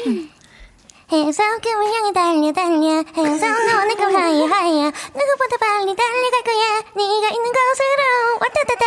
[1.10, 3.02] 해서 꿈을 향해 달려 달려.
[3.16, 4.92] 해서 너와 내꿈 하야 하야.
[5.14, 6.82] 누구보다 빨리 달려갈 거야.
[6.94, 8.02] 네가 있는 곳으로
[8.40, 8.84] 왔다다다.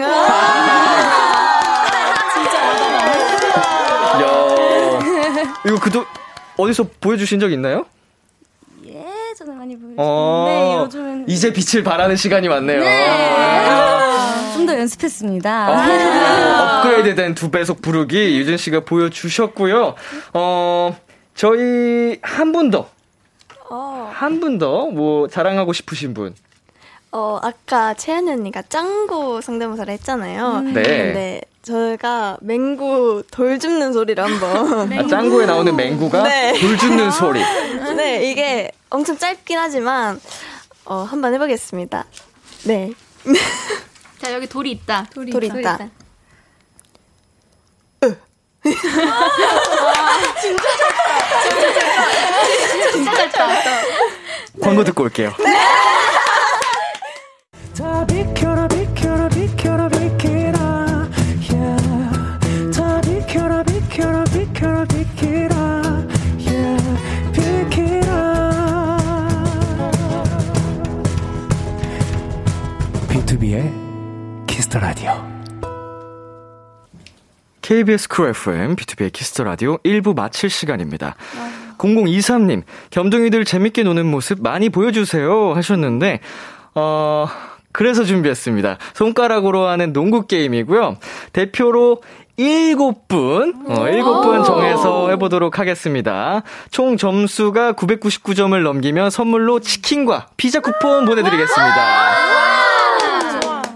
[0.00, 0.04] 야.
[5.66, 6.04] 이거 그도
[6.56, 7.86] 어디서 보여주신 적 있나요?
[9.34, 12.82] 예전에 많이 보여줬는데 어, 요즘은 이제 빛을 발하는 시간이 왔네요.
[14.54, 15.70] 좀더 연습했습니다.
[15.70, 19.94] 어, 업그레이드된 두 배속 부르기 유진 씨가 보여주셨고요.
[20.34, 20.96] 어,
[21.34, 22.88] 저희 한 분 더.
[24.12, 26.34] 한 분 더, 뭐, 자랑하고 싶으신 분.
[27.14, 30.60] 어, 아까 채연 언니가 짱구 성대모사를 했잖아요.
[30.62, 30.72] 네.
[30.72, 34.92] 근데 저희가 맹구 돌 줍는 소리를 한번.
[34.92, 36.58] 아, 짱구에 나오는 맹구가 네.
[36.58, 37.40] 불 줍는 소리.
[37.96, 40.20] 네, 이게 엄청 짧긴 하지만
[40.86, 42.04] 어, 한번 해보겠습니다.
[42.64, 42.90] 네.
[44.18, 45.06] 자, 여기 돌이 있다.
[45.14, 45.60] 돌이, 돌이 있다.
[45.60, 45.88] 있다.
[50.40, 51.04] 진짜 잘다.
[52.90, 53.82] 진짜 잘다.
[54.60, 55.32] 광고 듣고 올게요.
[55.38, 55.93] 네.
[57.76, 61.08] 다 비켜라 비켜라 비켜라 비켜라
[61.50, 62.70] yeah.
[62.72, 66.06] 다 비켜라 비켜라 비켜라 비켜라
[66.46, 66.78] yeah.
[67.32, 68.98] 비켜라
[73.08, 75.12] 비투비의 키스 더 라디오
[77.60, 81.16] KBS 쿨 FM, 비투비의 키스 더 라디오 1부 마칠 시간입니다.
[81.78, 86.20] 0023님, 겸둥이들 재밌게 노는 모습 많이 보여주세요 하셨는데,
[86.74, 87.26] 어,
[87.74, 88.78] 그래서 준비했습니다.
[88.94, 90.96] 손가락으로 하는 농구 게임이고요.
[91.32, 92.02] 대표로
[92.38, 96.44] 7분, 어, 7분 정해서 해보도록 하겠습니다.
[96.70, 102.34] 총 점수가 999점을 넘기면 선물로 치킨과 피자 쿠폰 보내드리겠습니다.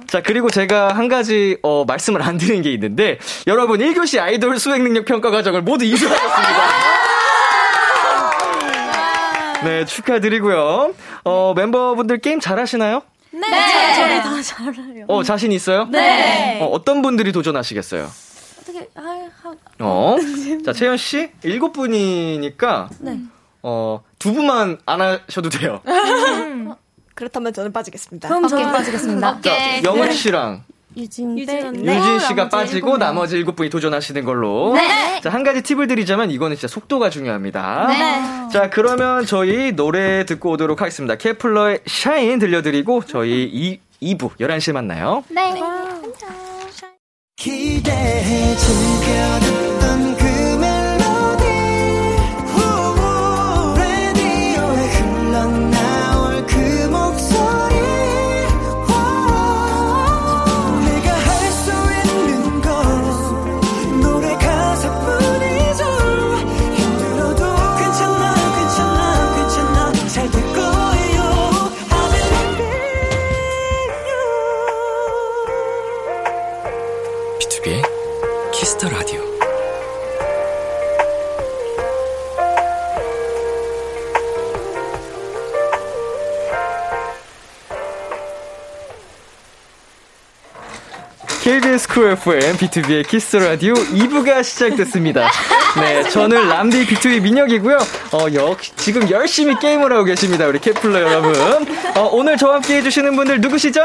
[0.06, 4.84] 자, 그리고 제가 한 가지, 어, 말씀을 안 드린 게 있는데, 여러분, 1교시 아이돌 수행
[4.84, 6.62] 능력 평가 과정을 모두 이수하셨습니다.
[9.64, 10.94] 네, 축하드리고요.
[11.24, 13.02] 어, 멤버분들 게임 잘하시나요?
[13.40, 13.50] 네.
[13.50, 13.94] 네.
[13.94, 15.04] 저희 다 잘해요.
[15.08, 15.86] 어, 자신 있어요?
[15.86, 16.60] 네.
[16.60, 18.08] 어, 어떤 분들이 도전하시겠어요?
[18.60, 20.16] 어떻게, 아, 하, 어.
[20.64, 23.20] 자, 채연 씨, 일곱 분이니까, 네.
[23.62, 25.80] 어, 두 분만 안 하셔도 돼요.
[27.14, 28.28] 그렇다면 저는 빠지겠습니다.
[28.28, 29.40] 그럼 저는 빠지겠습니다.
[29.40, 30.64] 자, 영은 씨랑
[30.98, 31.96] 유진, 유진, 네.
[31.96, 34.74] 유진 씨가 빠지고 나머지 일곱 분이 도전하시는 걸로.
[34.74, 35.20] 네.
[35.20, 37.86] 자, 한 가지 팁을 드리자면 이거는 진짜 속도가 중요합니다.
[37.88, 38.48] 네.
[38.52, 41.16] 자, 그러면 저희 노래 듣고 오도록 하겠습니다.
[41.16, 45.24] 케플러의 샤인 들려드리고 저희 2, 2부 11시에 만나요.
[45.28, 45.54] 네.
[47.36, 50.27] 기대해 즐겨듣던 그
[92.18, 95.30] FM, 비투비의 키스 더 라디오 2부가 시작됐습니다.
[95.80, 97.76] 네, 저는 람디 B2B 민혁이고요.
[98.12, 100.46] 어, 역, 지금 열심히 게임을 하고 계십니다.
[100.46, 101.32] 우리 케플러 여러분.
[101.94, 103.80] 어, 오늘 저와 함께 해주시는 분들 누구시죠?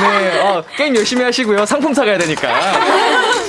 [0.00, 1.66] 네, 어, 게임 열심히 하시고요.
[1.66, 2.48] 상품 타가야 되니까.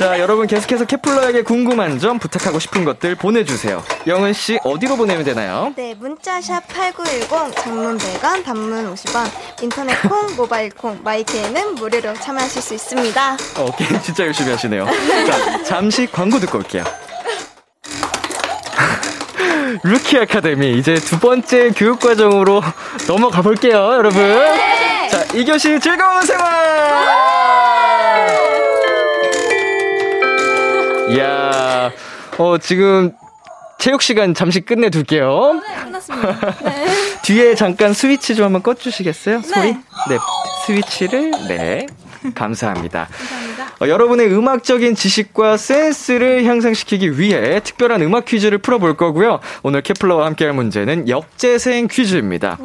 [0.02, 3.84] 자, 여러분 계속해서 케플러에게 궁금한 점, 부탁하고 싶은 것들 보내주세요.
[4.08, 5.72] 영은 씨, 어디로 보내면 되나요?
[5.76, 9.30] 네, 문자샵 8910, 장문 100원, 단문 50원,
[9.62, 13.38] 인터넷 콩, 모바일 콩, 마이케이는 무료로 참여하실 수 있습니다.
[13.58, 14.88] 어, 게임 진짜 열심히 하시네요.
[15.28, 16.84] 자, 잠시 광고 듣고 올게요.
[19.84, 22.64] 루키 아카데미 이제 두 번째 교육 과정으로
[23.08, 24.20] 넘어가 볼게요, 여러분.
[25.12, 26.71] 자, 이교시 즐거운 생활.
[31.16, 31.92] 이야,
[32.38, 33.12] 어 지금
[33.80, 35.60] 체육 시간 잠시 끝내 둘게요.
[35.84, 36.56] 끝났습니다.
[37.24, 39.42] 뒤에 잠깐 스위치 좀 한번 꺼주시겠어요?
[39.42, 39.74] 소리?
[39.74, 40.18] 네,
[40.66, 41.88] 스위치를 네.
[42.36, 43.08] 감사합니다.
[43.82, 49.40] 어, 여러분의 음악적인 지식과 센스를 향상시키기 위해 특별한 음악 퀴즈를 풀어볼 거고요.
[49.64, 52.58] 오늘 케플러와 함께할 문제는 역재생 퀴즈입니다.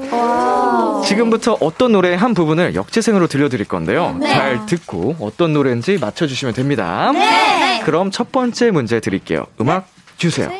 [1.06, 4.16] 지금부터 어떤 노래의 한 부분을 역재생으로 들려드릴 건데요.
[4.18, 4.28] 네.
[4.32, 7.12] 잘 듣고 어떤 노래인지 맞춰주시면 됩니다.
[7.12, 7.80] 네.
[7.84, 9.46] 그럼 첫 번째 문제 드릴게요.
[9.60, 10.50] 음악 주세요.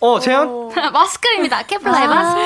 [0.00, 0.48] 어, 채연.
[0.48, 0.70] 어?
[0.92, 1.62] 마스크입니다.
[1.62, 2.40] 케플라의 마스크.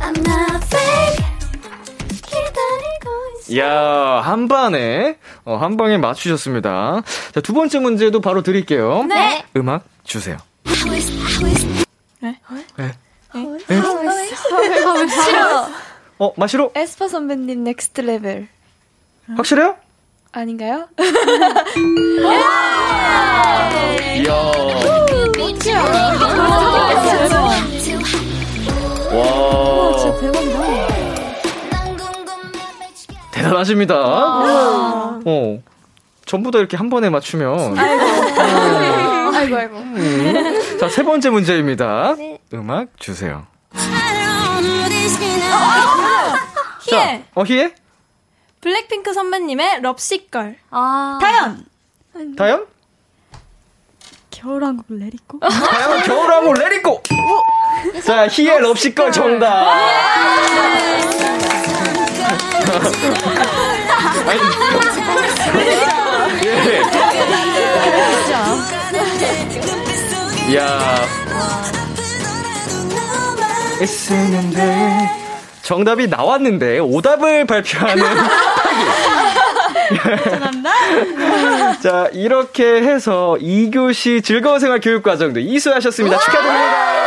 [0.00, 1.24] I'm not fake.
[3.56, 7.02] 야, 한 방에, 어, 한 방에 맞추셨습니다.
[7.32, 9.04] 자, 두 번째 문제도 바로 드릴게요.
[9.04, 9.44] 네.
[9.56, 10.36] 음악 주세요.
[12.20, 12.40] 네.
[15.24, 15.68] 시로.
[16.18, 16.72] 어, 마시로?
[16.74, 18.48] 에스파 선배님 Next Level.
[19.36, 19.76] 확실해요?
[20.32, 20.88] 아닌가요?
[24.24, 25.05] 이야.
[33.46, 33.94] 대단하십니다.
[35.24, 35.62] 어.
[36.24, 37.78] 전부 다 이렇게 한 번에 맞추면.
[37.78, 39.76] 아이고 아이고.
[39.76, 40.78] 음.
[40.80, 42.16] 자, 세 번째 문제입니다.
[42.52, 43.46] 음악 주세요.
[46.82, 47.24] 희애.
[47.34, 47.74] 어, 희애?
[48.60, 50.56] 블랙핑크 선배님의 럽시걸.
[50.70, 51.18] 아.
[51.20, 51.64] 다현.
[52.36, 52.66] 다현?
[54.30, 55.38] 겨울왕국 레리코?
[55.40, 57.02] 다현 겨울왕국 레리코!
[58.04, 59.74] 자, 희애 럽시걸 정답.
[66.44, 66.82] 예.
[70.52, 70.96] 이야.
[75.62, 78.04] 정답이 나왔는데 오답을 발표하는
[81.82, 87.05] 자 이렇게 해서 2교시 즐거운 생활 교육 과정도 이수하셨습니다 축하드립니다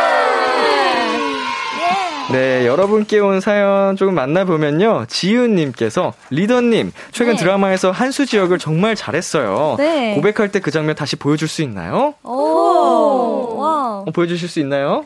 [2.32, 5.06] 네, 여러분께 온 사연 조금 만나보면요.
[5.08, 7.38] 지윤님께서, 리더님, 최근 네.
[7.40, 9.74] 드라마에서 한수 지역을 정말 잘했어요.
[9.78, 10.14] 네.
[10.14, 12.14] 고백할 때 그 장면 다시 보여줄 수 있나요?
[12.22, 13.56] 오.
[13.62, 15.04] 어, 보여주실 수 있나요?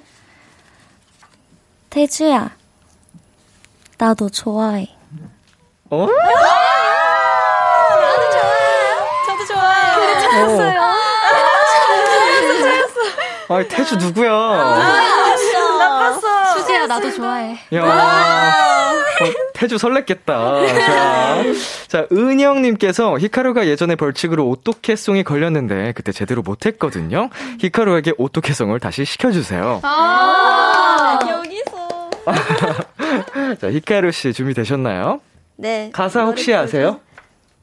[1.90, 2.50] 태주야,
[3.98, 4.88] 나도 좋아해.
[5.90, 6.06] 어?
[9.26, 10.80] 저도 좋아요.
[13.48, 13.54] 어.
[13.56, 14.30] 아, 태주 누구야?
[16.86, 17.58] 나도 좋아해.
[17.74, 19.24] 야, 어,
[19.54, 20.26] 태주 설렜겠다.
[20.26, 21.44] 자,
[21.88, 27.30] 자, 은영님께서 히카루가 예전에 벌칙으로 오토캐송이 걸렸는데 그때 제대로 못했거든요.
[27.60, 29.80] 히카루에게 오토캐송을 다시 시켜주세요.
[29.82, 32.10] 아, 여기서.
[33.60, 35.20] 자, 히카루 씨 준비되셨나요?
[35.56, 35.90] 네.
[35.92, 37.00] 가사 혹시 아세요?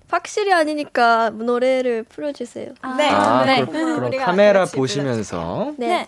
[0.09, 2.73] 확실히 아니니까 노래를 풀어주세요.
[2.97, 3.09] 네.
[3.09, 3.65] 아, 네.
[3.65, 5.73] 그럼, 카메라 보시면서.
[5.77, 5.87] 네.
[5.87, 6.07] 네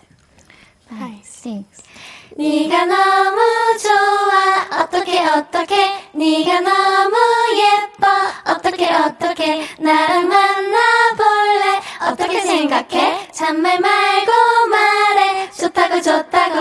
[2.36, 3.40] 가 너무
[3.78, 4.82] 좋아.
[4.82, 5.92] 어떻게 어떻게?
[6.12, 7.16] 네가 너무
[7.54, 8.08] 예뻐.
[8.52, 9.64] 어떻게 어떻게?
[9.78, 11.80] 나랑 만나볼래?
[12.10, 13.28] 어떻게 생각해?
[13.30, 14.32] 잔말 말고
[14.68, 15.48] 말해.
[15.52, 16.58] 좋다고 좋다고.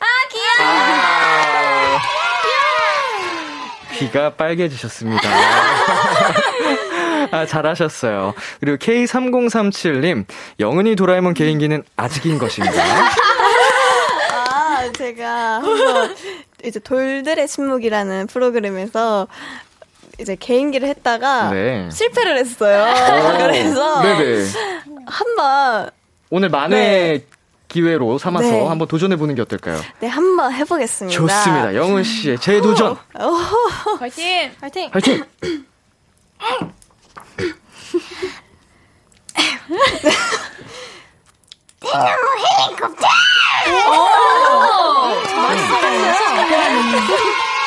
[0.00, 0.70] 아 귀여워.
[3.94, 5.30] 귀가 빨개지셨습니다.
[7.30, 8.34] 아, 잘하셨어요.
[8.60, 10.26] 그리고 K3037님,
[10.60, 12.82] 영은이 도라에몽 개인기는 아직인 것입니다.
[15.02, 16.14] 아, 제가 한번
[16.64, 19.26] 이제 돌들의 침묵이라는 프로그램에서
[20.20, 21.90] 이제 개인기를 했다가 네.
[21.90, 22.84] 실패를 했어요.
[22.84, 24.46] 오, 그래서 네네.
[25.06, 25.90] 한번
[26.30, 27.24] 오늘 만회
[27.66, 28.66] 기회로 삼아서 네.
[28.66, 29.80] 한번 도전해 보는 게 어떨까요?
[30.00, 31.18] 네, 한번 해보겠습니다.
[31.18, 31.74] 좋습니다.
[31.74, 32.92] 영은 씨의 재도전.
[32.92, 34.52] 오, 파이팅!
[34.60, 34.90] 파이팅!
[34.92, 35.22] 화이팅!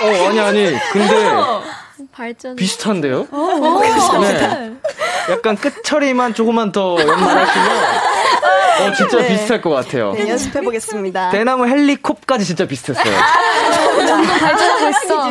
[0.02, 0.80] 어, 아니, 아니.
[0.92, 1.32] 근데
[2.12, 2.56] 발전.
[2.56, 3.28] 비슷한데요?
[4.22, 4.72] 네.
[5.30, 8.15] 약간 끝처리만 조금만 더 연말하시면
[8.82, 9.28] 어, 진짜 네.
[9.30, 10.14] 비슷할 것 같아요.
[10.14, 11.30] 네, 연습해 보겠습니다.
[11.30, 13.14] 대나무 헬리콥까지 진짜 비슷했어요.
[14.40, 15.30] 발전하고 있어.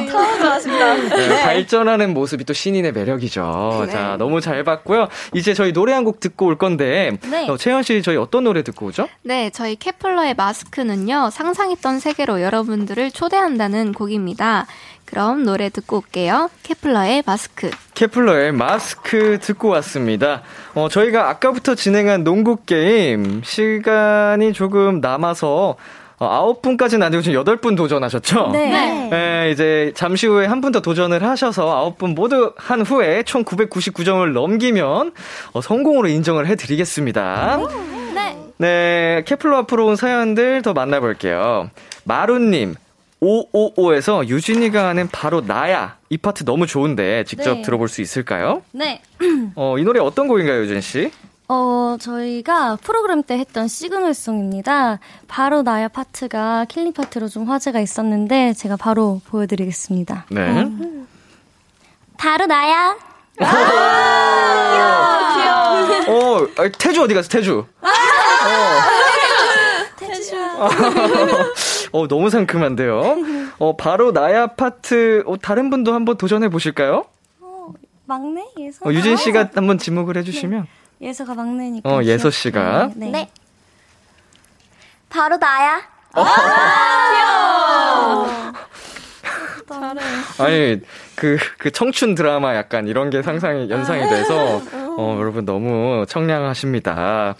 [1.16, 3.84] 네, 발전하는 모습이 또 신인의 매력이죠.
[3.86, 3.92] 네.
[3.92, 5.08] 자, 너무 잘 봤고요.
[5.34, 7.48] 이제 저희 노래 한 곡 듣고 올 건데, 네.
[7.48, 9.08] 어, 채연 씨 저희 어떤 노래 듣고 오죠?
[9.22, 14.66] 네, 저희 케플러의 마스크는요, 상상했던 세계로 여러분들을 초대한다는 곡입니다.
[15.14, 16.50] 그럼 노래 듣고 올게요.
[16.64, 17.70] 케플러의 마스크.
[17.94, 20.42] 케플러의 마스크 듣고 왔습니다.
[20.74, 25.76] 어, 저희가 아까부터 진행한 농구 게임 시간이 조금 남아서
[26.18, 28.48] 어, 9분까지는 아니고 지금 8분 도전하셨죠?
[28.52, 29.08] 네.
[29.10, 34.32] 네, 이제 잠시 후에 한 분 더 도전을 하셔서 9분 모두 한 후에 총 999점을
[34.32, 35.12] 넘기면
[35.52, 37.58] 어, 성공으로 인정을 해드리겠습니다.
[38.14, 38.38] 네.
[38.56, 41.70] 네, 케플러 앞으로 온 사연들 더 만나볼게요.
[42.04, 42.74] 마루님,
[43.24, 45.96] 오오오에서 유진이가 하는 바로 나야.
[46.10, 47.62] 이 파트 너무 좋은데 직접 네.
[47.62, 48.62] 들어볼 수 있을까요?
[48.72, 49.00] 네.
[49.56, 51.10] 어, 이 노래 어떤 곡인가요, 유진 씨?
[51.48, 54.98] 어, 저희가 프로그램 때 했던 시그널송입니다.
[55.28, 60.26] 바로 나야 파트가 killing 파트로 좀 화제가 있었는데 제가 바로 보여드리겠습니다.
[60.30, 60.68] 네.
[62.16, 62.96] 바로 나야
[66.06, 67.66] 어, 아, 태주 어디 갔어, 태주?
[67.80, 67.86] 어.
[71.92, 73.16] 어, 너무 상큼한데요?
[73.58, 77.04] 어, 바로 나야 파트, 어, 다른 분도 한번 도전해 보실까요?
[78.06, 78.86] 막내 예서?
[78.86, 80.66] 어, 유진 씨가 한번 지목을 해주시면.
[81.00, 81.88] 예서가 막내니까.
[81.88, 82.90] 어, 예서 씨가.
[82.96, 83.10] 네.
[83.10, 83.30] 네
[85.14, 85.80] 바로 나야
[86.12, 86.24] 아
[90.48, 90.80] 니,
[91.16, 94.60] 그, 그 청춘 드라마 약간 이런 게 상상이, 연상이 돼서,
[94.96, 97.34] 어, 여러분 너무 청량하십니다.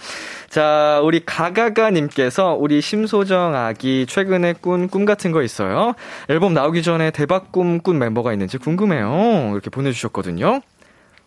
[0.48, 5.94] 자, 우리 가가가님께서 우리 심소정 아기 최근에 꾼 꿈 같은 거 있어요?
[6.28, 9.50] 앨범 나오기 전에 대박 꿈 꾼 멤버가 있는지 궁금해요.
[9.52, 10.60] 이렇게 보내주셨거든요.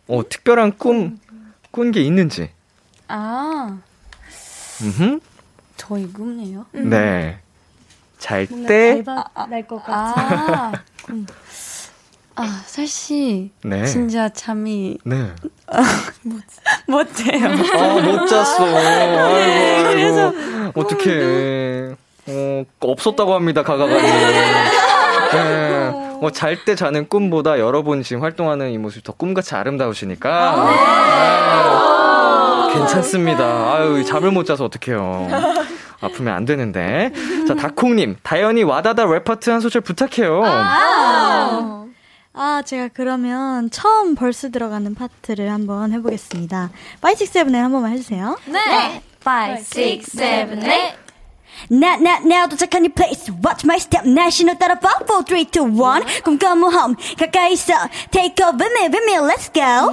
[0.08, 1.20] 어, 특별한 꿈,
[1.72, 2.50] 꾼 게 있는지.
[3.10, 3.78] 아,
[4.82, 5.20] 음흠.
[5.76, 6.66] 저희 꿈이에요?
[6.72, 7.40] 네.
[8.18, 9.04] 잘 때,
[9.50, 10.14] 날것 같아.
[10.18, 10.72] 아,
[12.40, 13.86] 아, 사실 네.
[13.86, 15.32] 진짜 잠이 네.
[16.88, 17.48] 못해요.
[17.48, 18.64] 아, 못 잤어.
[18.78, 20.34] 아이고, 아이고.
[20.76, 21.96] 어떡해.
[22.28, 24.02] 어, 없었다고 합니다, 가가가니.
[25.34, 25.90] 네.
[26.22, 30.70] 뭐, 잘때 자는 꿈보다 여러분 지금 활동하는 이 모습이 더 꿈같이 아름다우시니까.
[32.68, 32.74] 네.
[32.74, 33.74] 괜찮습니다.
[33.74, 35.28] 아유, 잠을 못 자서 어떡해요.
[36.00, 37.12] 아프면 안 되는데.
[37.48, 40.44] 자, 다콩님, 다현이 와다다 랩 파트 한 소절 부탁해요.
[42.40, 46.70] 아, 제가 그러면 처음 벌스 들어가는 파트를 한번 해보겠습니다.
[47.04, 48.38] 5, 6, 7, 8 한번만 해주세요.
[48.46, 49.02] 네.
[49.26, 49.66] 5, 6,
[50.06, 50.98] 7, 8.
[51.72, 53.34] Now, now, now 도착한 이 place.
[53.44, 54.08] Watch my step.
[54.08, 56.22] 날 신호 따라 5, 4, 3, 2, 1.
[56.24, 56.96] 꿈꿔 모험.
[57.18, 57.74] 가까이 있어.
[58.12, 59.92] Take over me, with me, let's go.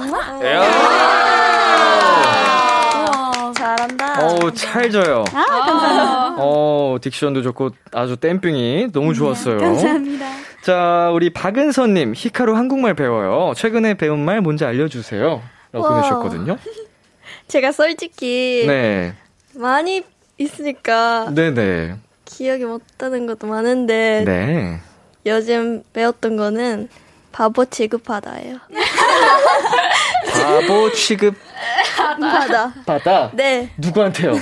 [3.53, 4.25] 잘한다.
[4.25, 5.23] 어우, 찰져요.
[5.33, 6.35] 아, 감사합니다.
[6.39, 9.57] 어, 딕션도 좋고 아주 땜빵이 너무 좋았어요.
[9.57, 10.25] 감사합니다.
[10.61, 13.53] 자, 우리 박은서님, 히카루 한국말 배워요.
[13.55, 15.41] 최근에 배운 말 뭔지 알려주세요.
[15.71, 15.91] 라고 와.
[15.91, 16.57] 보내주셨거든요.
[17.47, 19.13] 제가 솔직히 네.
[19.53, 20.03] 많이
[20.37, 21.95] 있으니까 네네.
[22.25, 24.79] 기억이 못하는 것도 많은데 네.
[25.25, 26.89] 요즘 배웠던 거는
[27.31, 28.57] 바보 취급하다예요.
[30.33, 31.35] 바보 취급
[31.95, 32.73] 받아.
[32.85, 33.31] 받아?
[33.33, 33.69] 네.
[33.77, 34.33] 누구한테요?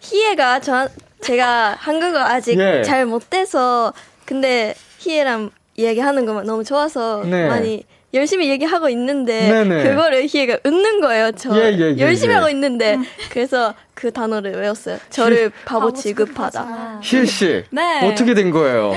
[0.00, 0.88] 희애가 저
[1.22, 2.82] 제가 한국어 아직 예.
[2.82, 3.92] 잘 못해서
[4.24, 7.48] 근데 희애랑 이야기하는 것만 너무 좋아서 네.
[7.48, 7.84] 많이
[8.14, 9.84] 열심히 얘기하고 있는데 네네.
[9.84, 11.32] 그거를 희애가 웃는 거예요.
[11.32, 12.36] 저 예, 예, 예, 열심히 예.
[12.38, 12.98] 하고 있는데
[13.30, 14.98] 그래서 그 단어를 외웠어요.
[15.10, 17.00] 저를 바보 취급하다.
[17.02, 17.62] 희애 씨.
[17.70, 18.10] 네.
[18.10, 18.92] 어떻게 된 거예요?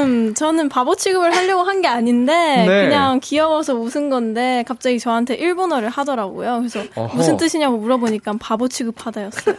[0.00, 2.32] 음, 저는 바보 취급을 하려고 한 게 아닌데
[2.66, 2.86] 네.
[2.86, 6.58] 그냥 귀여워서 웃은 건데 갑자기 저한테 일본어를 하더라고요.
[6.58, 7.16] 그래서 어허.
[7.16, 9.54] 무슨 뜻이냐고 물어보니까 바보 취급하다였어요.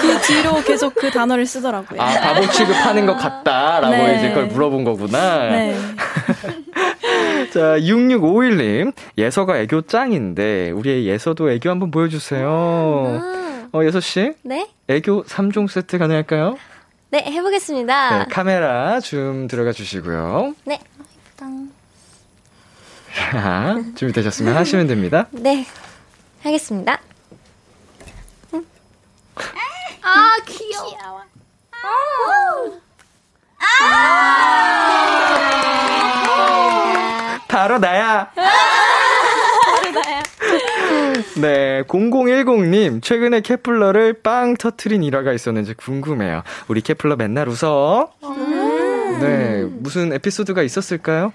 [0.00, 2.00] 그 뒤로 계속 그 단어를 쓰더라고요.
[2.00, 4.16] 아, 바보 취급하는 것 같다라고 네.
[4.18, 5.50] 이제 그걸 물어본 거구나.
[5.50, 5.76] 네.
[7.52, 8.94] 자, 6651님.
[9.18, 12.48] 예서가 애교 짱인데, 우리의 예서도 애교 한번 보여주세요.
[13.74, 14.32] 어, 예서씨?
[14.42, 14.70] 네?
[14.88, 16.56] 애교 3종 세트 가능할까요?
[17.10, 18.18] 네, 해보겠습니다.
[18.20, 20.54] 네, 카메라 줌 들어가 주시고요.
[20.64, 20.80] 네.
[23.14, 25.28] 자, 준비되셨으면 하시면 됩니다.
[25.32, 25.66] 네.
[26.42, 26.98] 하겠습니다.
[30.04, 31.20] 아, 귀여워.
[37.62, 38.28] 바로 나야!
[41.40, 46.42] 네, 0010님, 최근에 케플러를 빵 터트린 일화가 있었는지 궁금해요.
[46.66, 48.10] 우리 케플러 맨날 웃어.
[49.20, 51.32] 네, 무슨 에피소드가 있었을까요?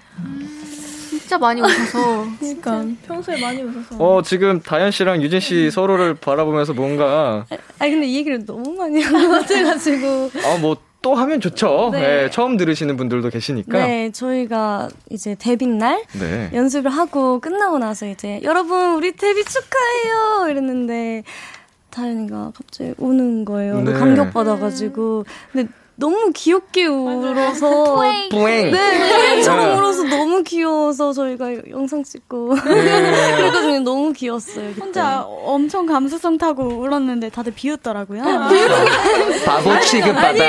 [1.10, 2.26] 진짜 많이 웃어서.
[2.42, 3.96] 그러니까 평소에 많이 웃어서.
[3.98, 7.46] 어, 지금 다현 씨랑 유진 씨 서로를 바라보면서 뭔가,
[7.80, 10.32] 아니, 근데 이 얘기를 너무 많이 한 것 같아가지고.
[10.44, 10.76] 아, 뭐,
[11.08, 11.92] 또 하면 좋죠.
[11.94, 12.02] 네.
[12.02, 13.78] 네, 처음 들으시는 분들도 계시니까.
[13.78, 16.50] 네, 저희가 이제 데뷔 날 네.
[16.54, 21.24] 연습을 하고 끝나고 나서 이제 여러분 우리 데뷔 축하해요 이랬는데
[21.92, 23.80] 다현이가 갑자기 우는 거예요.
[23.84, 23.94] 네.
[23.94, 27.96] 감격 받아가지고 근데 너무 귀엽게 울어서
[28.30, 28.72] 뿌잉.
[28.72, 29.76] 네, 뿌잉처럼 네.
[29.76, 33.36] 울어서 너무 귀여워서 저희가 영상 찍고 네.
[33.36, 33.80] 그랬거든요.
[33.80, 34.70] 너무 귀여웠어요.
[34.70, 34.82] 그때.
[34.82, 38.22] 혼자 엄청 감수성 타고 울었는데 다들 비웃더라고요.
[39.44, 40.44] 바보 취급받아.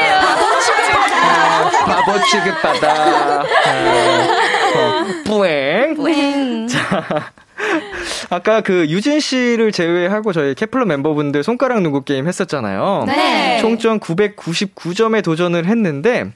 [1.23, 3.45] 아, 바보 취급받아.
[4.77, 5.95] 아, 어.
[5.95, 6.69] 뿌잉.
[6.69, 7.33] 자,
[8.31, 13.05] 아까 그 유진 씨를 제외하고 저희 케플러 멤버분들 손가락 누구 게임 했었잖아요.
[13.07, 13.59] 네.
[13.61, 16.27] 총점 999점에 도전을 했는데,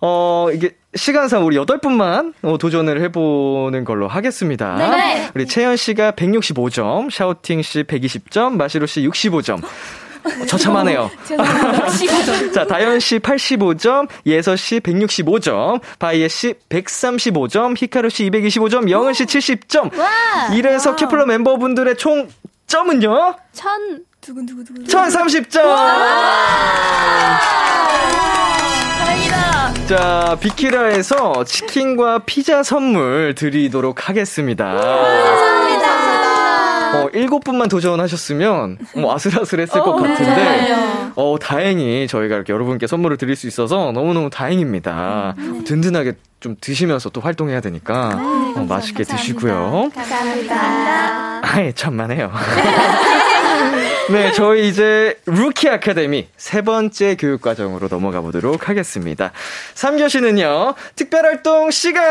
[0.00, 4.76] 어, 이게 시간상 우리 8분만 어, 도전을 해보는 걸로 하겠습니다.
[4.76, 5.28] 네.
[5.34, 9.62] 우리 채연 씨가 165점, 샤우팅 씨 120점, 마시로 씨 65점.
[10.46, 11.10] 처참하네요.
[12.52, 19.24] 자, 다현 씨 85점, 예서 씨 165점, 바이에 씨 135점, 히카루 씨 225점, 영은 씨
[19.24, 19.90] 70점.
[20.54, 22.28] 이래서 케플러 멤버분들의 총
[22.66, 23.34] 점은요?
[23.52, 24.04] 천.
[24.20, 25.62] 1030점!
[29.88, 34.74] 자, 비키라에서 치킨과 피자 선물 드리도록 하겠습니다.
[36.94, 40.74] 어, 일곱 분만 도전하셨으면 뭐 아슬아슬했을 것 같은데,
[41.14, 45.34] 어, 다행히 저희가 이렇게 여러분께 선물을 드릴 수 있어서 너무너무 다행입니다.
[45.64, 48.10] 든든하게 좀 드시면서 또 활동해야 되니까,
[48.56, 49.90] 어, 맛있게 드시고요.
[49.94, 51.40] 감사합니다.
[51.42, 52.30] 아예 천만에요.
[54.10, 59.32] 네, 저희 이제 루키 아카데미 세 번째 교육 과정으로 넘어가 보도록 하겠습니다.
[59.74, 62.02] 3교시는요, 특별 활동 시간!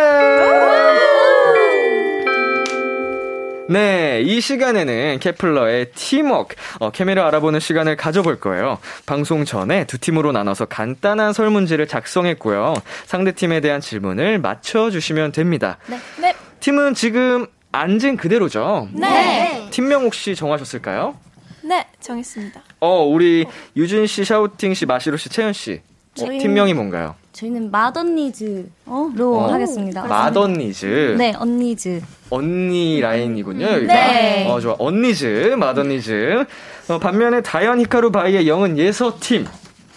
[3.70, 8.80] 네, 이 시간에는 케플러의 팀워크, 어, 케미를 알아보는 시간을 가져볼 거예요.
[9.06, 12.76] 방송 전에 두 팀으로 나눠서 간단한 설문지를 작성했고요.
[13.06, 15.78] 상대 팀에 대한 질문을 맞춰주시면 됩니다.
[15.88, 16.00] 네.
[16.22, 16.36] 네.
[16.62, 18.88] 팀은 지금 앉은 그대로죠?
[18.94, 19.68] 네.
[19.70, 21.18] 팀명 혹시 정하셨을까요?
[21.64, 22.62] 네, 정했습니다.
[22.80, 23.46] 어, 우리
[23.76, 25.82] 유진 씨, 샤오팅 씨, 마시로 씨, 채현 씨.
[26.22, 27.16] 어, 팀명이 뭔가요?
[27.38, 30.06] 저희는 맏언니즈로 어, 하겠습니다.
[30.06, 31.16] 맏언니즈.
[31.20, 32.02] 네, 언니즈.
[32.32, 33.64] 언니 라인이군요.
[33.64, 33.94] 여기가.
[33.94, 34.48] 네.
[34.50, 34.76] 어, 좋아.
[34.80, 36.46] 언니즈, 맏언니즈.
[36.90, 39.46] 어, 반면에 다연, 히카루, 바히에 영은 예서 팀.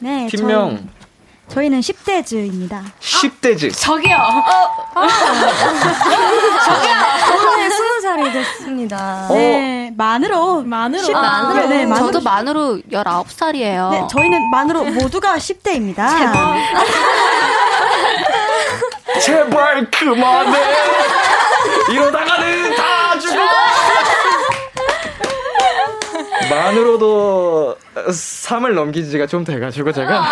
[0.00, 0.88] 네, 팀명 저희,
[1.52, 2.80] 는 10대즈입니다.
[3.00, 3.72] 10대즈.
[3.76, 4.16] 저기요.
[6.64, 6.94] 저기요.
[7.26, 9.26] 저번에 20살이 됐습니다.
[9.28, 9.34] 어.
[9.34, 10.62] 네, 만으로.
[10.62, 11.02] 만으로.
[11.02, 12.06] 십- 아, 네, 네, 만으로.
[12.06, 13.90] 저도 만으로 19살이에요.
[13.90, 16.08] 네, 저희는 만으로 모두가 10대입니다.
[19.20, 20.58] 제발 그만해.
[21.90, 23.34] 이러다가는 다 죽어.
[26.48, 27.76] 만으로도
[28.08, 30.22] 3을 넘긴 지가 좀 돼가지고 제가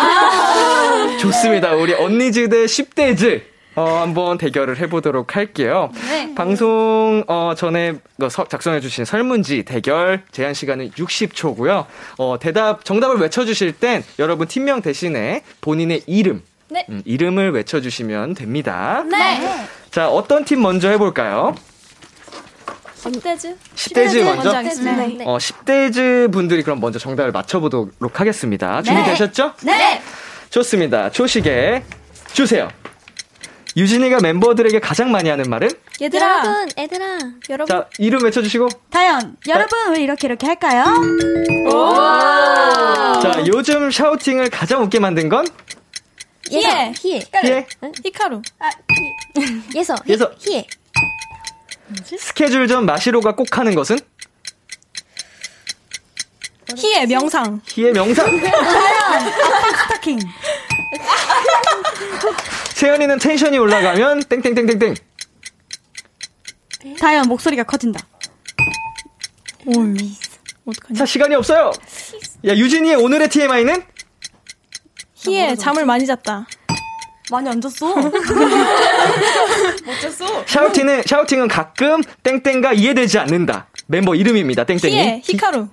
[1.19, 1.73] 좋습니다.
[1.73, 3.41] 우리 언니즈 대 10대즈
[3.75, 5.91] 어, 한번 대결을 해보도록 할게요.
[6.35, 11.85] 방송 어, 전에 그 서- 작성해주신 설문지 대결 제한 시간은 60초고요.
[12.17, 16.85] 어, 대답 정답을 외쳐주실 땐 여러분 팀명 대신에 본인의 이름 네.
[16.89, 19.03] 음, 이름을 외쳐주시면 됩니다.
[19.09, 19.39] 네.
[19.91, 21.55] 자, 어떤 팀 먼저 해볼까요?
[23.01, 23.55] 10대즈?
[23.75, 24.49] 10대즈 먼저?
[24.55, 24.97] 하겠습니다.
[24.97, 25.23] 네.
[25.25, 28.81] 어, 10대즈 분들이 그럼 먼저 정답을 맞춰보도록 하겠습니다.
[28.81, 29.53] 준비되셨죠?
[29.63, 30.01] 네.
[30.49, 31.11] 좋습니다.
[31.11, 31.83] 초식에
[32.33, 32.69] 주세요.
[33.77, 35.69] 유진이가 member들에게 가장 많이 하는 말은?
[36.01, 36.25] 얘들아.
[36.39, 37.19] 여러분, 애들아.
[37.49, 37.67] 여러분.
[37.67, 38.67] 자, 이름 외쳐주시고.
[38.89, 40.85] 다현, 여러분 왜 이렇게 이렇게 할까요?
[43.21, 45.45] 자, 요즘 샤우팅을 가장 웃게 만든 건?
[46.49, 46.93] 희애.
[46.97, 47.21] 희애.
[47.45, 47.67] 예.
[48.03, 48.41] 히카루.
[49.75, 49.95] 예서.
[50.07, 50.31] 예서.
[50.39, 50.65] 희애.
[52.17, 53.97] 스케줄 전 마시로가 꼭 하는 것은?
[56.77, 57.61] 희애 명상.
[57.65, 58.25] 희의 명상.
[59.83, 60.19] 스타킹.
[62.73, 64.95] 세연이는 텐션이 올라가면 땡땡땡땡땡.
[66.99, 67.99] 다현 목소리가 커진다.
[69.65, 70.97] 어떡하냐.
[70.97, 71.71] 자, 시간이 없어요.
[72.45, 73.83] 야, 유진이의 오늘의 TMI는?
[75.15, 76.47] 희애 잠을 많이 잤다.
[77.31, 77.93] 많이 안 잤어.
[80.47, 83.67] 샤우팅은, 샤우팅은 가끔 땡땡과 이해되지 않는다.
[83.87, 84.63] 멤버 이름입니다.
[84.63, 84.95] 땡땡이.
[84.95, 85.67] 희애 히카루.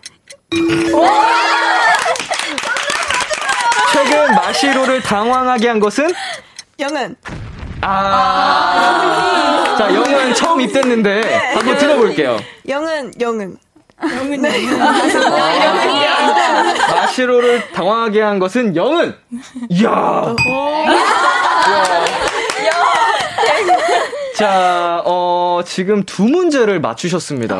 [3.92, 6.08] 최근 마시로를 당황하게 한 것은?
[6.78, 7.16] 영은
[7.80, 9.74] 아.
[9.78, 12.38] 자, 영은 처음 입됐는데 한번 들어볼게요.
[12.68, 13.56] 영은 영은
[14.02, 14.66] 영은 네.
[16.90, 19.16] 마시로를 당황하게 한 것은 영은.
[19.70, 20.34] 이야.
[24.36, 27.54] 자, 어, 지금 두 문제를 맞추셨습니다.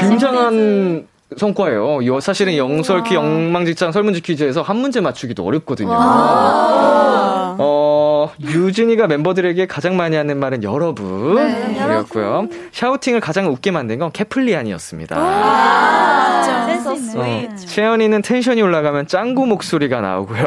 [0.00, 1.06] 굉장한
[1.36, 2.04] 성과예요.
[2.06, 5.90] 요- 사실은 영설퀴 영망직장 설문지 퀴즈에서 한 문제 맞추기도 어렵거든요.
[7.60, 12.48] 어, 유진이가 멤버들에게 가장 많이 하는 말은 여러분이었고요.
[12.72, 15.16] 샤우팅을 가장 웃게 만든 건 캐플리안이었습니다.
[16.82, 16.88] 센스
[17.18, 17.50] 어, 있네.
[17.56, 20.42] 채연이는 텐션이 올라가면 짱구 목소리가 나오고요.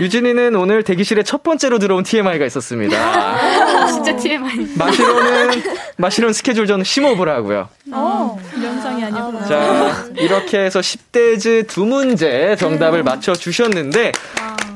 [0.00, 3.86] 유진이는 오늘 대기실에 첫 번째로 들어온 TMI가 있었습니다.
[3.92, 4.68] 진짜 TMI.
[4.76, 5.62] 마시로는
[5.98, 7.68] 마시로는 스케줄 전 심호흡을 하고요.
[7.84, 9.44] 명상이 아니구나.
[9.44, 14.12] 자, 이렇게 해서 10대즈 두 문제 정답을 맞춰 주셨는데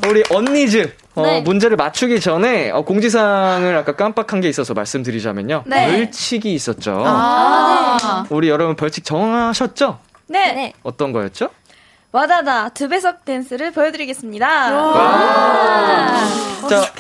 [0.09, 1.41] 우리 언니즈 어, 네.
[1.41, 5.63] 문제를 맞추기 전에 어, 공지사항을 아까 깜빡한 게 있어서 말씀드리자면요.
[5.67, 5.87] 네.
[5.87, 7.03] 벌칙이 있었죠.
[7.07, 10.01] 아, 우리 여러분 벌칙 정하셨죠?
[10.27, 10.73] 네.
[10.83, 11.49] 어떤 거였죠?
[12.15, 14.47] 와다다 두 배속 댄스를 보여드리겠습니다.
[16.71, 16.93] 자,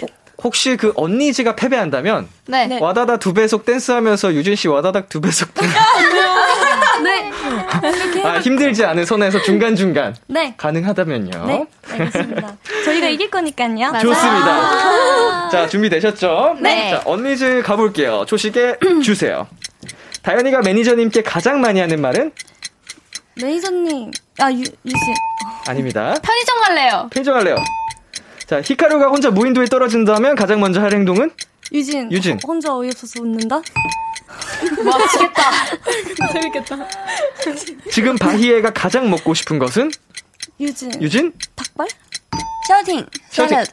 [0.43, 2.81] 혹시 그 언니즈가 패배한다면 네.
[2.81, 5.73] 와다다 두 배속 댄스하면서 유진 씨 와다닥 두 배속 댄스.
[7.05, 7.31] 네.
[8.25, 10.55] 아, 힘들지 않은 선에서 중간 중간 네.
[10.57, 11.47] 가능하다면요.
[11.47, 11.65] 네.
[11.93, 12.57] 알겠습니다.
[12.85, 13.93] 저희가 이길 거니까요.
[14.01, 15.49] 좋습니다.
[15.49, 16.57] 자, 준비되셨죠?
[16.61, 16.91] 네.
[16.91, 18.25] 자, 언니즈 가볼게요.
[18.27, 19.47] 초식에 주세요.
[20.23, 22.33] 다현이가 매니저님께 가장 많이 하는 말은?
[23.41, 24.11] 매니저님.
[24.39, 25.15] 아, 유, 유신.
[25.67, 26.15] 아닙니다.
[26.23, 27.09] 편의점 갈래요.
[27.11, 27.57] 편정할래요.
[28.47, 31.31] 자, 히카루가 혼자 무인도에 떨어진다면 가장 먼저 할 행동은?
[31.73, 32.11] 유진.
[32.13, 32.39] 유진.
[32.47, 33.57] 혼자 어이없어서 웃는다?
[33.57, 35.51] 와, 미치겠다.
[36.33, 36.89] 재밌겠다.
[37.91, 39.91] 지금 바히에가 가장 먹고 싶은 것은?
[40.61, 41.03] 유진.
[41.03, 41.33] 유진?
[41.57, 41.89] 닭발?
[42.69, 43.07] 샤오팅.
[43.31, 43.57] 샤오팅.
[43.57, 43.71] 샐러드.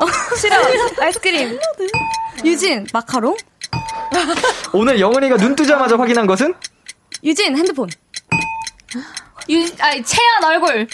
[0.40, 0.56] 시로.
[1.00, 1.58] 아이스크림.
[2.44, 2.86] 유진.
[2.92, 3.36] 마카롱?
[4.72, 6.54] 오늘 영은이가 눈 뜨자마자 확인한 것은?
[7.22, 7.56] 유진.
[7.56, 7.88] 핸드폰.
[9.48, 10.86] 유, 아니, 채연 얼굴.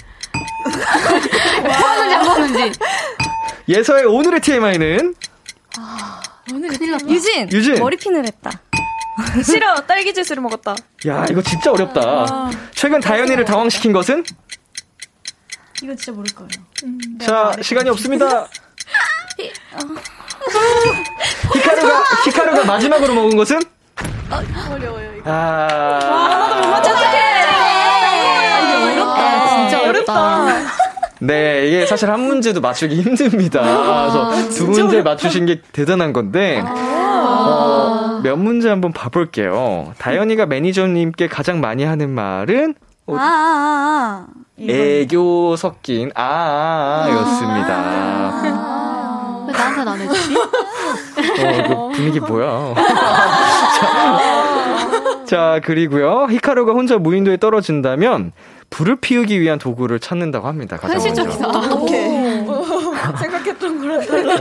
[1.63, 2.79] 뭐하는지 안 보는지.
[3.69, 5.15] 예서의 오늘의 TMI는?
[6.49, 7.09] 큰일 났다.
[7.09, 7.51] 유진.
[7.53, 7.75] 유진.
[7.75, 8.51] 머리핀을 했다.
[9.45, 9.75] 싫어.
[9.87, 10.75] 딸기 주스를 먹었다.
[11.07, 12.51] 야, 이거 진짜 어렵다.
[12.73, 14.25] 최근 다현이를 당황시킨 것은?
[15.83, 16.49] 이거 진짜 모를 거예요.
[17.21, 18.49] 자, 시간이 없습니다.
[21.55, 23.61] 히카루가, 히카루가 마지막으로 먹은 것은?
[24.31, 25.31] 어려워요, 이거.
[25.31, 26.79] 아.
[26.81, 27.08] 어렵
[30.09, 30.47] 어렵다.
[31.21, 33.61] 네, 이게 사실 한 문제도 맞추기 힘듭니다.
[33.61, 39.93] 그래서 두 문제 맞추신 게 대단한 건데, 어, 몇 문제 한번 봐볼게요.
[39.99, 42.75] 다현이가 매니저님께 가장 많이 하는 말은?
[43.09, 44.39] 아, 아, 아, 아.
[44.61, 48.43] 애교 섞인 아, 아, 아 였습니다.
[49.47, 50.37] 왜 나한테는 안 해주지?
[50.37, 52.75] 어, 이거 분위기 뭐야.
[53.81, 54.19] 자,
[55.25, 56.27] 자, 그리고요.
[56.31, 58.33] 히카루가 혼자 무인도에 떨어진다면
[58.71, 60.77] 불을 피우기 위한 도구를 찾는다고 합니다.
[60.77, 61.25] 가장 먼저.
[63.19, 64.35] 생각했던 거랑 달라.
[64.35, 64.39] 어.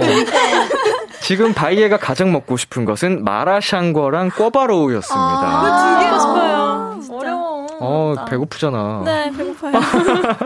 [1.21, 5.99] 지금 바이에가 가장 먹고 싶은 것은 마라샹궈랑 꿔바로우였습니다.
[5.99, 6.99] 두 개고 싶어요.
[7.11, 7.67] 어려워.
[7.79, 9.03] 어, 배고프잖아.
[9.05, 9.73] 네, 배고파요.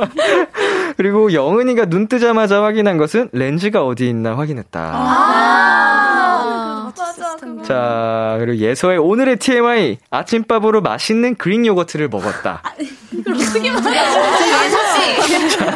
[0.98, 4.80] 그리고 영은이가 눈 뜨자마자 확인한 것은 렌즈가 어디 있나 확인했다.
[4.94, 6.11] 아,
[6.98, 7.38] 맞아.
[7.64, 9.98] 자, 그리고 예서의 오늘의 TMI.
[10.10, 12.62] 아침밥으로 맛있는 그릭 요거트를 먹었다.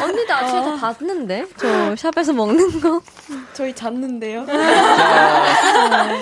[0.02, 1.46] 언니도 아침에 다 봤는데?
[1.58, 3.02] 저 샵에서 먹는 거?
[3.54, 4.46] 저희 잤는데요.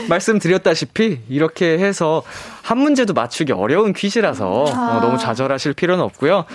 [0.08, 2.24] 말씀드렸다시피 이렇게 해서
[2.62, 6.46] 한 문제도 맞추기 어려운 퀴즈라서 어, 너무 좌절하실 필요는 없고요.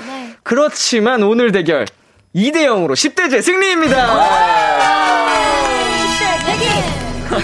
[0.43, 1.87] 그렇지만 오늘 대결
[2.35, 5.18] 2대 0으로 10대즈 승리입니다.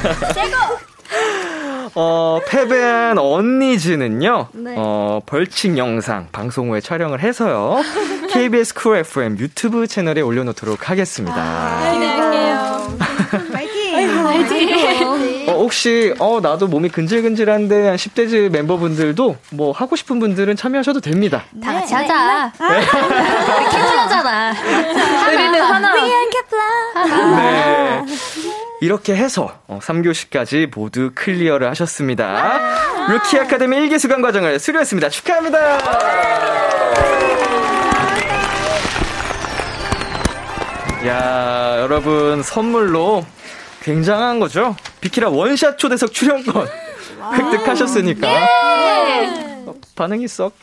[1.96, 7.80] 어, 패배한 언니즈는요, 어, 벌칙 영상 방송 후에 촬영을 해서요,
[8.30, 11.92] KBS Cool FM 유튜브 채널에 올려놓도록 하겠습니다.
[11.92, 12.98] 기대할게요.
[15.48, 21.44] 어, 혹시, 어, 나도 몸이 근질근질한데, 한 10대즈 멤버분들도 뭐 하고 싶은 분들은 참여하셔도 됩니다.
[21.62, 22.52] 다 같이 하자.
[22.58, 24.52] 우리 케플러잖아.
[25.28, 25.94] 우리는 하나.
[27.36, 28.04] 네.
[28.80, 32.58] 이렇게 해서 어, 3교시까지 모두 clear를 하셨습니다.
[33.08, 35.08] 루키 아카데미 1기 수강 과정을 수료했습니다.
[35.08, 35.78] 축하합니다.
[41.06, 43.24] 야, 여러분 선물로
[43.82, 44.74] 굉장한 거죠?
[45.00, 46.66] 비키라 원샷 초대석 출연권
[47.34, 48.28] 획득하셨으니까
[49.66, 50.54] 어, 반응이 썩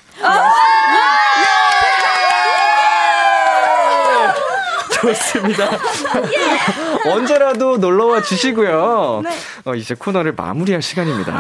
[5.02, 5.70] 좋습니다.
[7.10, 9.24] 언제라도 놀러와 주시고요.
[9.66, 11.34] 어, 이제 코너를 마무리할 시간입니다.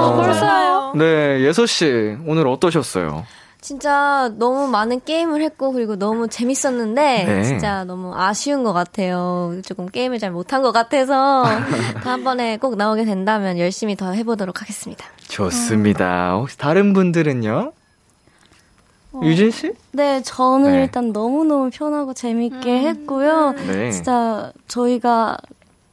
[0.00, 0.92] 어, 벌써요.
[0.96, 3.24] 네, 예서 씨, 오늘 어떠셨어요?
[3.60, 7.42] 진짜 너무 많은 게임을 했고 그리고 너무 재밌었는데 네.
[7.44, 9.54] 진짜 너무 아쉬운 것 같아요.
[9.66, 11.44] 조금 게임을 잘 못한 것 같아서
[12.02, 15.04] 다음번에 꼭 나오게 된다면 열심히 더 해보도록 하겠습니다.
[15.28, 16.32] 좋습니다.
[16.36, 17.72] 혹시 다른 분들은요?
[19.22, 19.72] 유진 씨?
[19.92, 20.82] 네, 저는 네.
[20.82, 23.54] 일단 너무너무 편하고 재밌게 했고요.
[23.66, 23.90] 네.
[23.90, 25.36] 진짜 저희가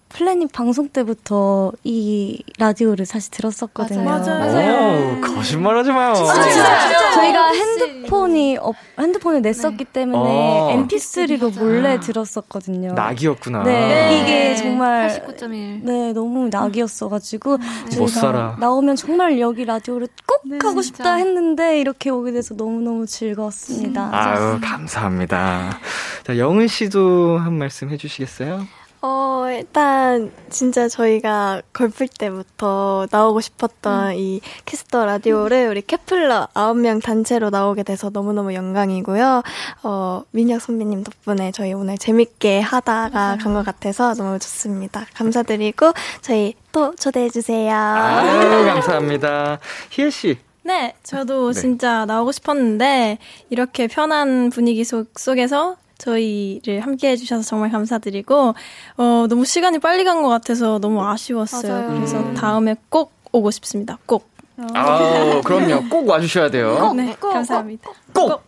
[0.09, 4.03] 플래닛 방송 때부터 이 라디오를 사실 들었었거든요.
[4.03, 5.17] 맞아요.
[5.17, 6.13] 오, 거짓말하지 마요.
[6.15, 10.69] 저희가 핸드폰이 없- 핸드폰을 냈었기 때문에 어.
[10.87, 12.93] MP3로 몰래 들었었거든요.
[12.93, 13.63] 낙이었구나.
[13.63, 15.83] 네, 이게 정말 89.1.
[15.83, 18.55] 네 너무 낙이었어가지고 못 저희가 살아.
[18.59, 24.09] 나오면 정말 여기 라디오를 꼭 네, 하고 싶다 했는데 이렇게 오게 돼서 너무 너무 즐거웠습니다.
[24.13, 25.79] 아유, 감사합니다.
[26.23, 28.65] 자, 영은 씨도 한 말씀 해주시겠어요?
[29.01, 37.03] 어, 일단, 진짜 저희가 걸플 때부터 나오고 싶었던 이 Kiss the Radio를 우리 케플러 9명
[37.03, 39.43] 단체로 나오게 돼서 너무너무 영광이고요.
[39.83, 45.05] 어, 민혁 선배님 덕분에 저희 오늘 재밌게 하다가 간 것 같아서 너무 좋습니다.
[45.13, 47.75] 감사드리고, 저희 또 초대해 주세요.
[47.75, 49.59] 아유, 감사합니다.
[49.91, 50.37] 희애 씨.
[50.63, 51.61] 네, 저도 네.
[51.61, 53.19] 진짜 나오고 싶었는데
[53.49, 58.53] 이렇게 편한 분위기 속, 속에서 저희를 함께 해주셔서 정말 감사드리고
[58.97, 61.71] 어, 너무 시간이 빨리 간 것 같아서 너무 아쉬웠어요.
[61.73, 61.93] 맞아요.
[61.95, 63.97] 그래서 다음에 꼭 오고 싶습니다.
[64.05, 64.29] 꼭.
[64.73, 65.87] 아우, 그럼요.
[65.89, 66.93] 꼭 와주셔야 돼요.
[66.95, 67.91] 네, 감사합니다.
[68.13, 68.43] 꼭!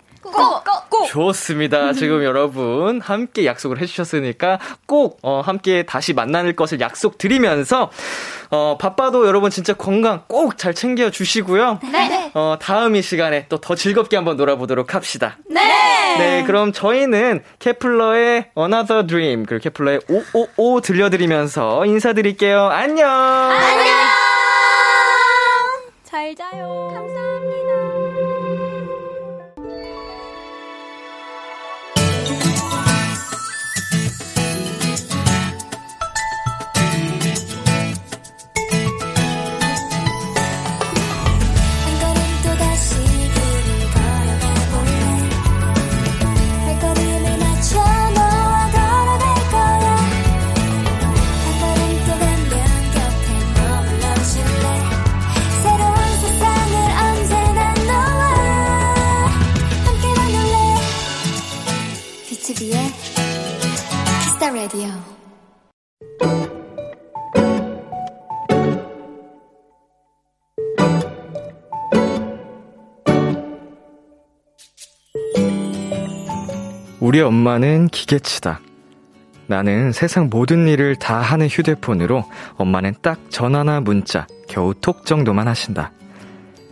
[1.08, 1.94] 좋습니다.
[1.94, 7.90] 지금 여러분 함께 약속을 해주셨으니까 꼭 어, 함께 다시 만날 것을 약속드리면서
[8.52, 11.80] 어, 바빠도 여러분 진짜 건강 꼭 잘 챙겨 주시고요.
[11.92, 12.32] 네.
[12.34, 15.38] 어, 다음 이 시간에 또 더 즐겁게 한번 놀아보도록 합시다.
[15.50, 15.62] 네.
[16.18, 22.66] 네, 그럼 저희는 케플러의 Another Dream 그리고 케플러의 555 들려드리면서 인사드릴게요.
[22.68, 23.08] 안녕.
[26.04, 26.99] 잘 자요.
[64.54, 64.90] 라디오.
[77.00, 78.60] 우리 엄마는 기계치다.
[79.46, 82.26] 나는 세상 모든 일을 다 하는 휴대폰으로
[82.56, 85.92] 엄마는 딱 전화나 문자, 겨우 톡 정도만 하신다.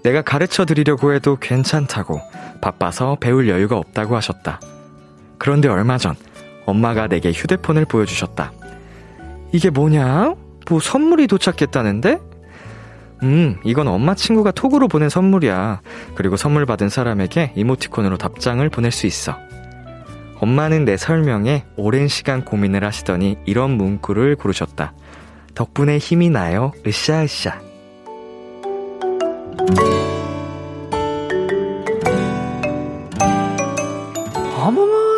[0.04, 2.20] 내가 가르쳐 드리려고 해도 괜찮다고
[2.60, 4.60] 바빠서 배울 여유가 없다고 하셨다.
[5.38, 6.16] 그런데 얼마 전
[6.68, 8.52] 엄마가 내게 휴대폰을 보여주셨다.
[9.52, 10.36] 이게 뭐냐?
[10.70, 12.20] 뭐 선물이 도착했다는데?
[13.24, 15.82] 음, 이건 엄마 친구가 톡으로 보낸 선물이야.
[16.14, 19.36] 그리고 선물 받은 사람에게 이모티콘으로 답장을 보낼 수 있어.
[20.40, 24.94] 엄마는 내 설명에 오랜 시간 고민을 하시더니 이런 문구를 고르셨다.
[25.56, 27.60] 덕분에 힘이 나요, 으쌰으쌰.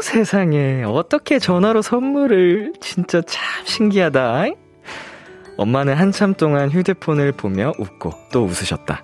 [0.09, 4.45] 세상에 어떻게 전화로 선물을 진짜 참 신기하다.
[5.55, 9.03] 엄마는 한참 동안 휴대폰을 보며 웃고 또 웃으셨다.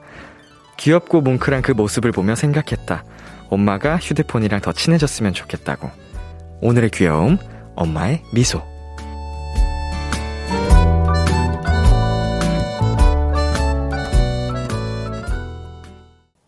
[0.77, 3.03] 귀엽고 뭉클한 그 모습을 보며 생각했다.
[3.49, 5.91] 엄마가 휴대폰이랑 더 친해졌으면 좋겠다고.
[6.61, 7.37] 오늘의 귀여움,
[7.75, 8.63] 엄마의 미소.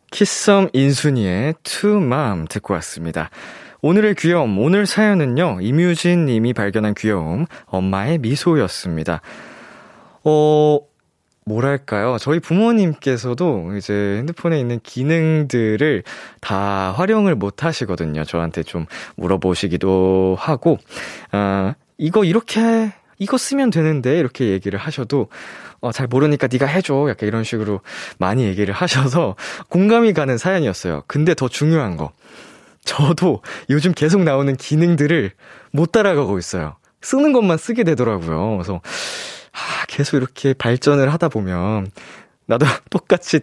[0.10, 3.30] 키썸 인순이의 투맘 듣고 왔습니다.
[3.82, 9.22] 오늘의 귀여움, 오늘 사연은요, 이뮤진 님이 발견한 귀여움, 엄마의 미소였습니다.
[10.24, 10.80] 어,
[11.46, 12.18] 뭐랄까요.
[12.20, 16.04] 저희 부모님께서도 이제 핸드폰에 있는 기능들을
[16.42, 18.26] 다 활용을 못 하시거든요.
[18.26, 20.78] 저한테 좀 물어보시기도 하고,
[21.32, 25.30] 아, 이거 이렇게, 이거 쓰면 되는데, 이렇게 얘기를 하셔도,
[25.80, 27.08] 어, 잘 모르니까 네가 해줘.
[27.10, 27.82] 약간 이런 식으로
[28.18, 29.36] 많이 얘기를 하셔서
[29.70, 31.04] 공감이 가는 사연이었어요.
[31.08, 32.12] 근데 더 중요한 거.
[32.88, 35.32] 저도 요즘 계속 나오는 기능들을
[35.72, 36.78] 못 따라가고 있어요.
[37.02, 38.58] 쓰는 것만 쓰게 되더라고요.
[38.58, 38.82] 그래서,
[39.52, 41.92] 아, 계속 이렇게 발전을 하다 보면,
[42.48, 43.42] 나도 똑같이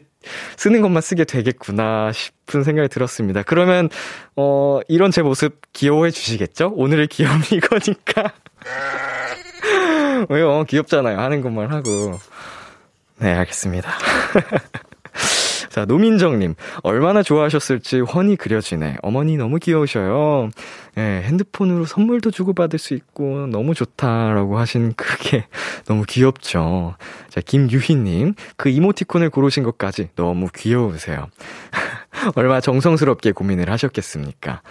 [0.57, 3.43] 쓰는 것만 쓰게 되겠구나 싶은 생각이 들었습니다.
[3.43, 3.91] 그러면,
[4.35, 6.73] 어, 이런 제 모습 귀여워해 주시겠죠?
[6.75, 8.33] 오늘의 귀여움이 이거니까.
[10.31, 10.65] 왜요?
[10.65, 11.19] 귀엽잖아요.
[11.21, 12.19] 하는 것만 하고.
[13.19, 13.91] 네, 알겠습니다.
[15.75, 16.55] 자, 노민정님.
[16.85, 18.99] 얼마나 좋아하셨을지 훤히 그려지네.
[19.03, 20.49] 어머니 너무 귀여우셔요.
[20.97, 25.47] 예, 핸드폰으로 선물도 주고받을 수 있고 너무 좋다라고 하신 그게
[25.87, 26.95] 너무 귀엽죠.
[27.29, 28.35] 자, 김유희님.
[28.57, 31.27] 그 이모티콘을 고르신 것까지 너무 귀여우세요.
[32.37, 34.63] 얼마나 정성스럽게 고민을 하셨겠습니까?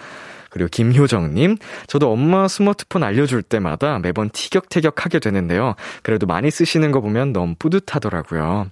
[0.48, 5.74] 그리고 김효정님, 저도 엄마 스마트폰 알려줄 때마다 매번 티격태격 하게 되는데요.
[6.02, 8.70] 그래도 많이 쓰시는 거 보면 너무 뿌듯하더라고요.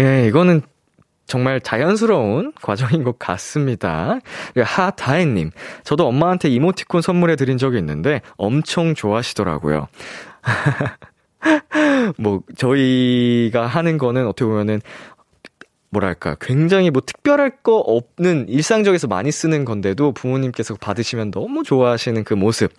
[0.00, 0.62] 예, 이거는
[1.26, 4.20] 정말 자연스러운 과정인 것 같습니다.
[4.56, 5.50] 하다혜님,
[5.84, 9.88] 저도 엄마한테 이모티콘 선물해 드린 적이 있는데 엄청 좋아하시더라고요.
[12.18, 14.80] 뭐, 저희가 하는 거는 어떻게 보면은
[15.90, 22.34] 뭐랄까, 굉장히 뭐 특별할 거 없는 일상적에서 많이 쓰는 건데도 부모님께서 받으시면 너무 좋아하시는 그
[22.34, 22.72] 모습,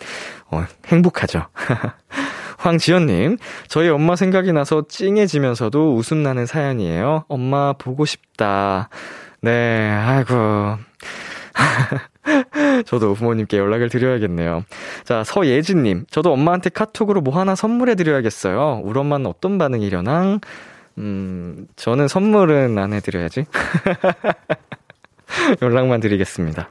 [0.51, 1.47] 어, 행복하죠.
[2.57, 3.37] 황지연님,
[3.67, 7.25] 저희 엄마 생각이 나서 찡해지면서도 웃음 나는 사연이에요.
[7.27, 8.89] 엄마 보고 싶다.
[9.41, 10.77] 네, 아이고.
[12.85, 14.63] 저도 부모님께 연락을 드려야겠네요.
[15.05, 18.81] 자, 서예진님, 저도 엄마한테 카톡으로 뭐 하나 선물해 드려야겠어요.
[18.83, 20.39] 우리 엄마는 어떤 반응이려나?
[20.97, 23.45] 음, 저는 선물은 안 해드려야지.
[25.61, 26.67] 연락만 드리겠습니다.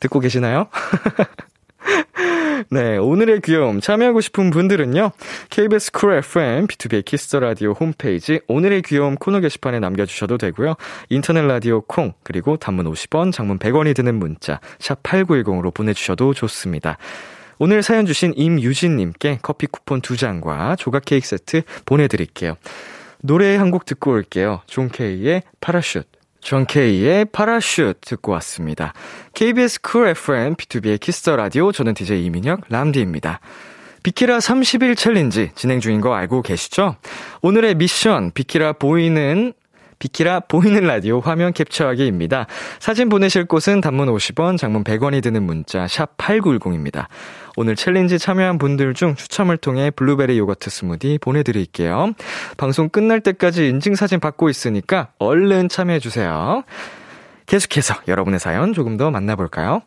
[0.00, 0.66] 듣고 계시나요?
[2.70, 5.12] 네, 오늘의 귀여움 참여하고 싶은 분들은요.
[5.50, 10.74] KBS 쿨 FM B2B 키스터 라디오 홈페이지 오늘의 귀여움 코너 게시판에 남겨 주셔도 되고요.
[11.08, 16.98] 인터넷 라디오 콩 그리고 단문 50원, 장문 100원이 드는 문자 샵 8910으로 보내 주셔도 좋습니다.
[17.58, 22.56] 오늘 사연 주신 임유진 님께 커피 쿠폰 2장과 조각 케이크 세트 보내 드릴게요.
[23.22, 24.62] 노래 한 곡 듣고 올게요.
[24.66, 26.09] 존케이의 Parachute.
[26.40, 28.92] 존 케이의 Parachute 듣고 왔습니다.
[29.34, 33.40] KBS 쿨 FM B2B의 키스터 라디오 저는 DJ 이민혁 밤디입니다.
[34.02, 36.96] 비키라 30일 챌린지 진행 중인 거 알고 계시죠?
[37.42, 39.52] 오늘의 미션 비키라 보이는
[39.98, 42.46] 비키라 보이는 라디오 화면 캡처하기입니다.
[42.78, 47.06] 사진 보내실 곳은 단문 50원, 장문 100원이 드는 문자 샵 8910입니다.
[47.60, 52.14] 오늘 챌린지 참여한 분들 중 추첨을 통해 블루베리 요거트 스무디 보내드릴게요.
[52.56, 56.64] 방송 끝날 때까지 인증사진 받고 있으니까 얼른 참여해주세요.
[57.44, 59.82] 계속해서 여러분의 사연 조금 더 만나볼까요?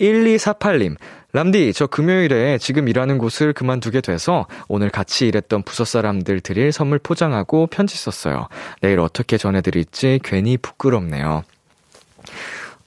[0.00, 0.96] 1248님,
[1.34, 6.98] 람디, 저 금요일에 지금 일하는 곳을 그만두게 돼서 오늘 같이 일했던 부서 사람들 드릴 선물
[6.98, 8.48] 포장하고 편지 썼어요.
[8.80, 11.42] 내일 어떻게 전해드릴지 괜히 부끄럽네요.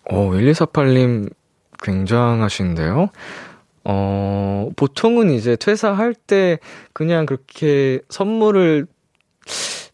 [0.10, 1.32] 오, 1248님
[1.84, 3.12] 굉장하신데요?
[3.86, 6.60] 어, 보통은 이제 퇴사할 때
[6.94, 8.88] 그냥 그렇게 선물을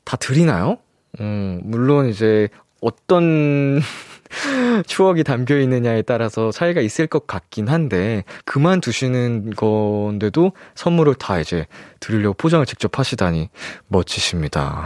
[0.04, 0.78] 다 드리나요?
[1.20, 2.50] 음, 물론 이제
[2.82, 3.82] 어떤
[4.86, 11.66] 추억이 담겨 있느냐에 따라서 차이가 있을 것 같긴 한데 그만두시는 건데도 선물을 다 이제
[12.00, 13.50] 드리려고 포장을 직접 하시다니
[13.88, 14.86] 멋지십니다.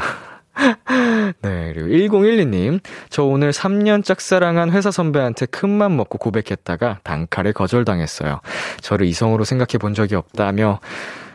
[1.41, 2.79] 네, 그리고 1012님.
[3.09, 8.41] 저 오늘 3년 짝사랑한 회사 선배한테 큰맘 먹고 고백했다가 단칼에 거절당했어요.
[8.81, 10.79] 저를 이성으로 생각해 본 적이 없다며,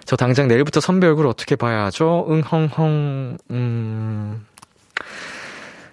[0.04, 2.26] 저 당장 내일부터 선배 얼굴 어떻게 봐야 하죠?
[2.30, 4.46] 응, 헝 헝, 음.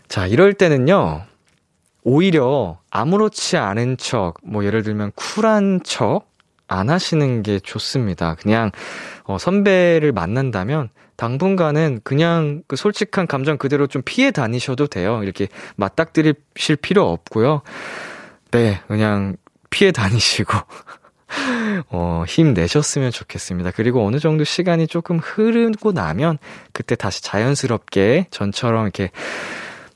[0.07, 1.23] 자, 이럴 때는요,
[2.03, 6.35] 오히려 아무렇지 않은 척, 뭐 예를 들면 쿨한 척
[6.67, 8.35] 안 하시는 게 좋습니다.
[8.35, 8.71] 그냥
[9.23, 15.21] 어, 선배를 만난다면 당분간은 그냥 그 솔직한 감정 그대로 좀 피해 다니셔도 돼요.
[15.23, 17.61] 이렇게 맞닥뜨리실 필요 없고요.
[18.51, 19.35] 네, 그냥
[19.69, 20.53] 피해 다니시고
[21.89, 23.71] 어, 힘내셨으면 좋겠습니다.
[23.71, 26.37] 그리고 어느 정도 시간이 조금 흐르고 나면
[26.71, 29.11] 그때 다시 자연스럽게 전처럼 이렇게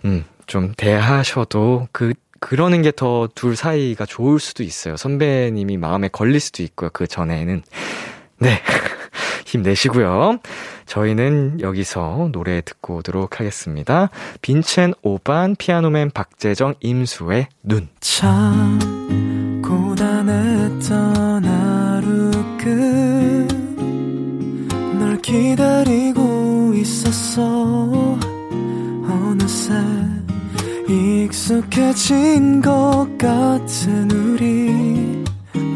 [0.06, 4.96] 음, 좀 대하셔도 그 그러는 게 더 둘 사이가 좋을 수도 있어요.
[4.96, 6.90] 선배님이 마음에 걸릴 수도 있고요.
[6.94, 7.64] 그 전에는.
[8.40, 8.62] 네.
[9.50, 10.40] 힘내시고요.
[10.86, 14.10] 저희는 여기서 노래 듣고 오도록 하겠습니다.
[14.42, 17.88] 빈첸 오반, 피아노맨 박재정, 임수의 눈.
[18.00, 18.80] 참
[19.64, 22.32] 고단했던 하루
[24.88, 28.18] 끝널 기다리고 있었어
[29.08, 29.74] 어느새
[30.88, 35.19] 익숙해진 것 같은 우리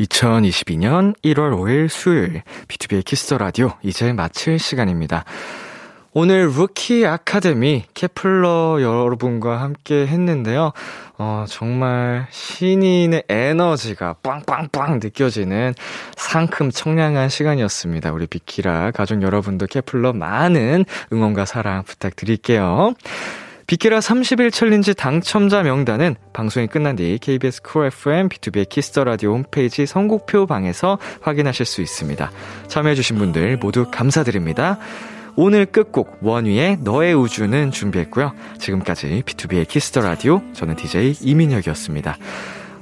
[0.00, 5.24] 2022년 1월 5일 수요일 B2B의 키스터 라디오 이제 마칠 시간입니다.
[6.12, 10.72] 오늘 루키 아카데미 케플러 여러분과 함께 했는데요.
[11.18, 15.74] 어, 정말 신인의 에너지가 빵빵빵 느껴지는
[16.16, 18.10] 상큼 청량한 시간이었습니다.
[18.12, 22.94] 우리 비키라 가족 여러분도 케플러 많은 응원과 사랑 부탁드릴게요.
[23.70, 29.32] 비키라 30일 챌린지 당첨자 명단은 방송이 끝난 뒤 KBS 쿨 FM 비투비의 키스 더 라디오
[29.32, 32.32] 홈페이지 선곡표 방에서 확인하실 수 있습니다.
[32.66, 34.78] 참여해주신 분들 모두 감사드립니다.
[35.36, 38.32] 오늘 끝곡 원위의 너의 우주는 준비했고요.
[38.58, 42.16] 지금까지 비투비의 키스 더 라디오 저는 DJ 이민혁이었습니다.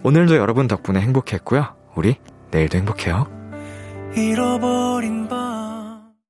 [0.05, 1.66] 오늘도 여러분 덕분에 행복했고요.
[1.97, 2.16] 우리
[2.51, 3.26] 내일도 행복해요.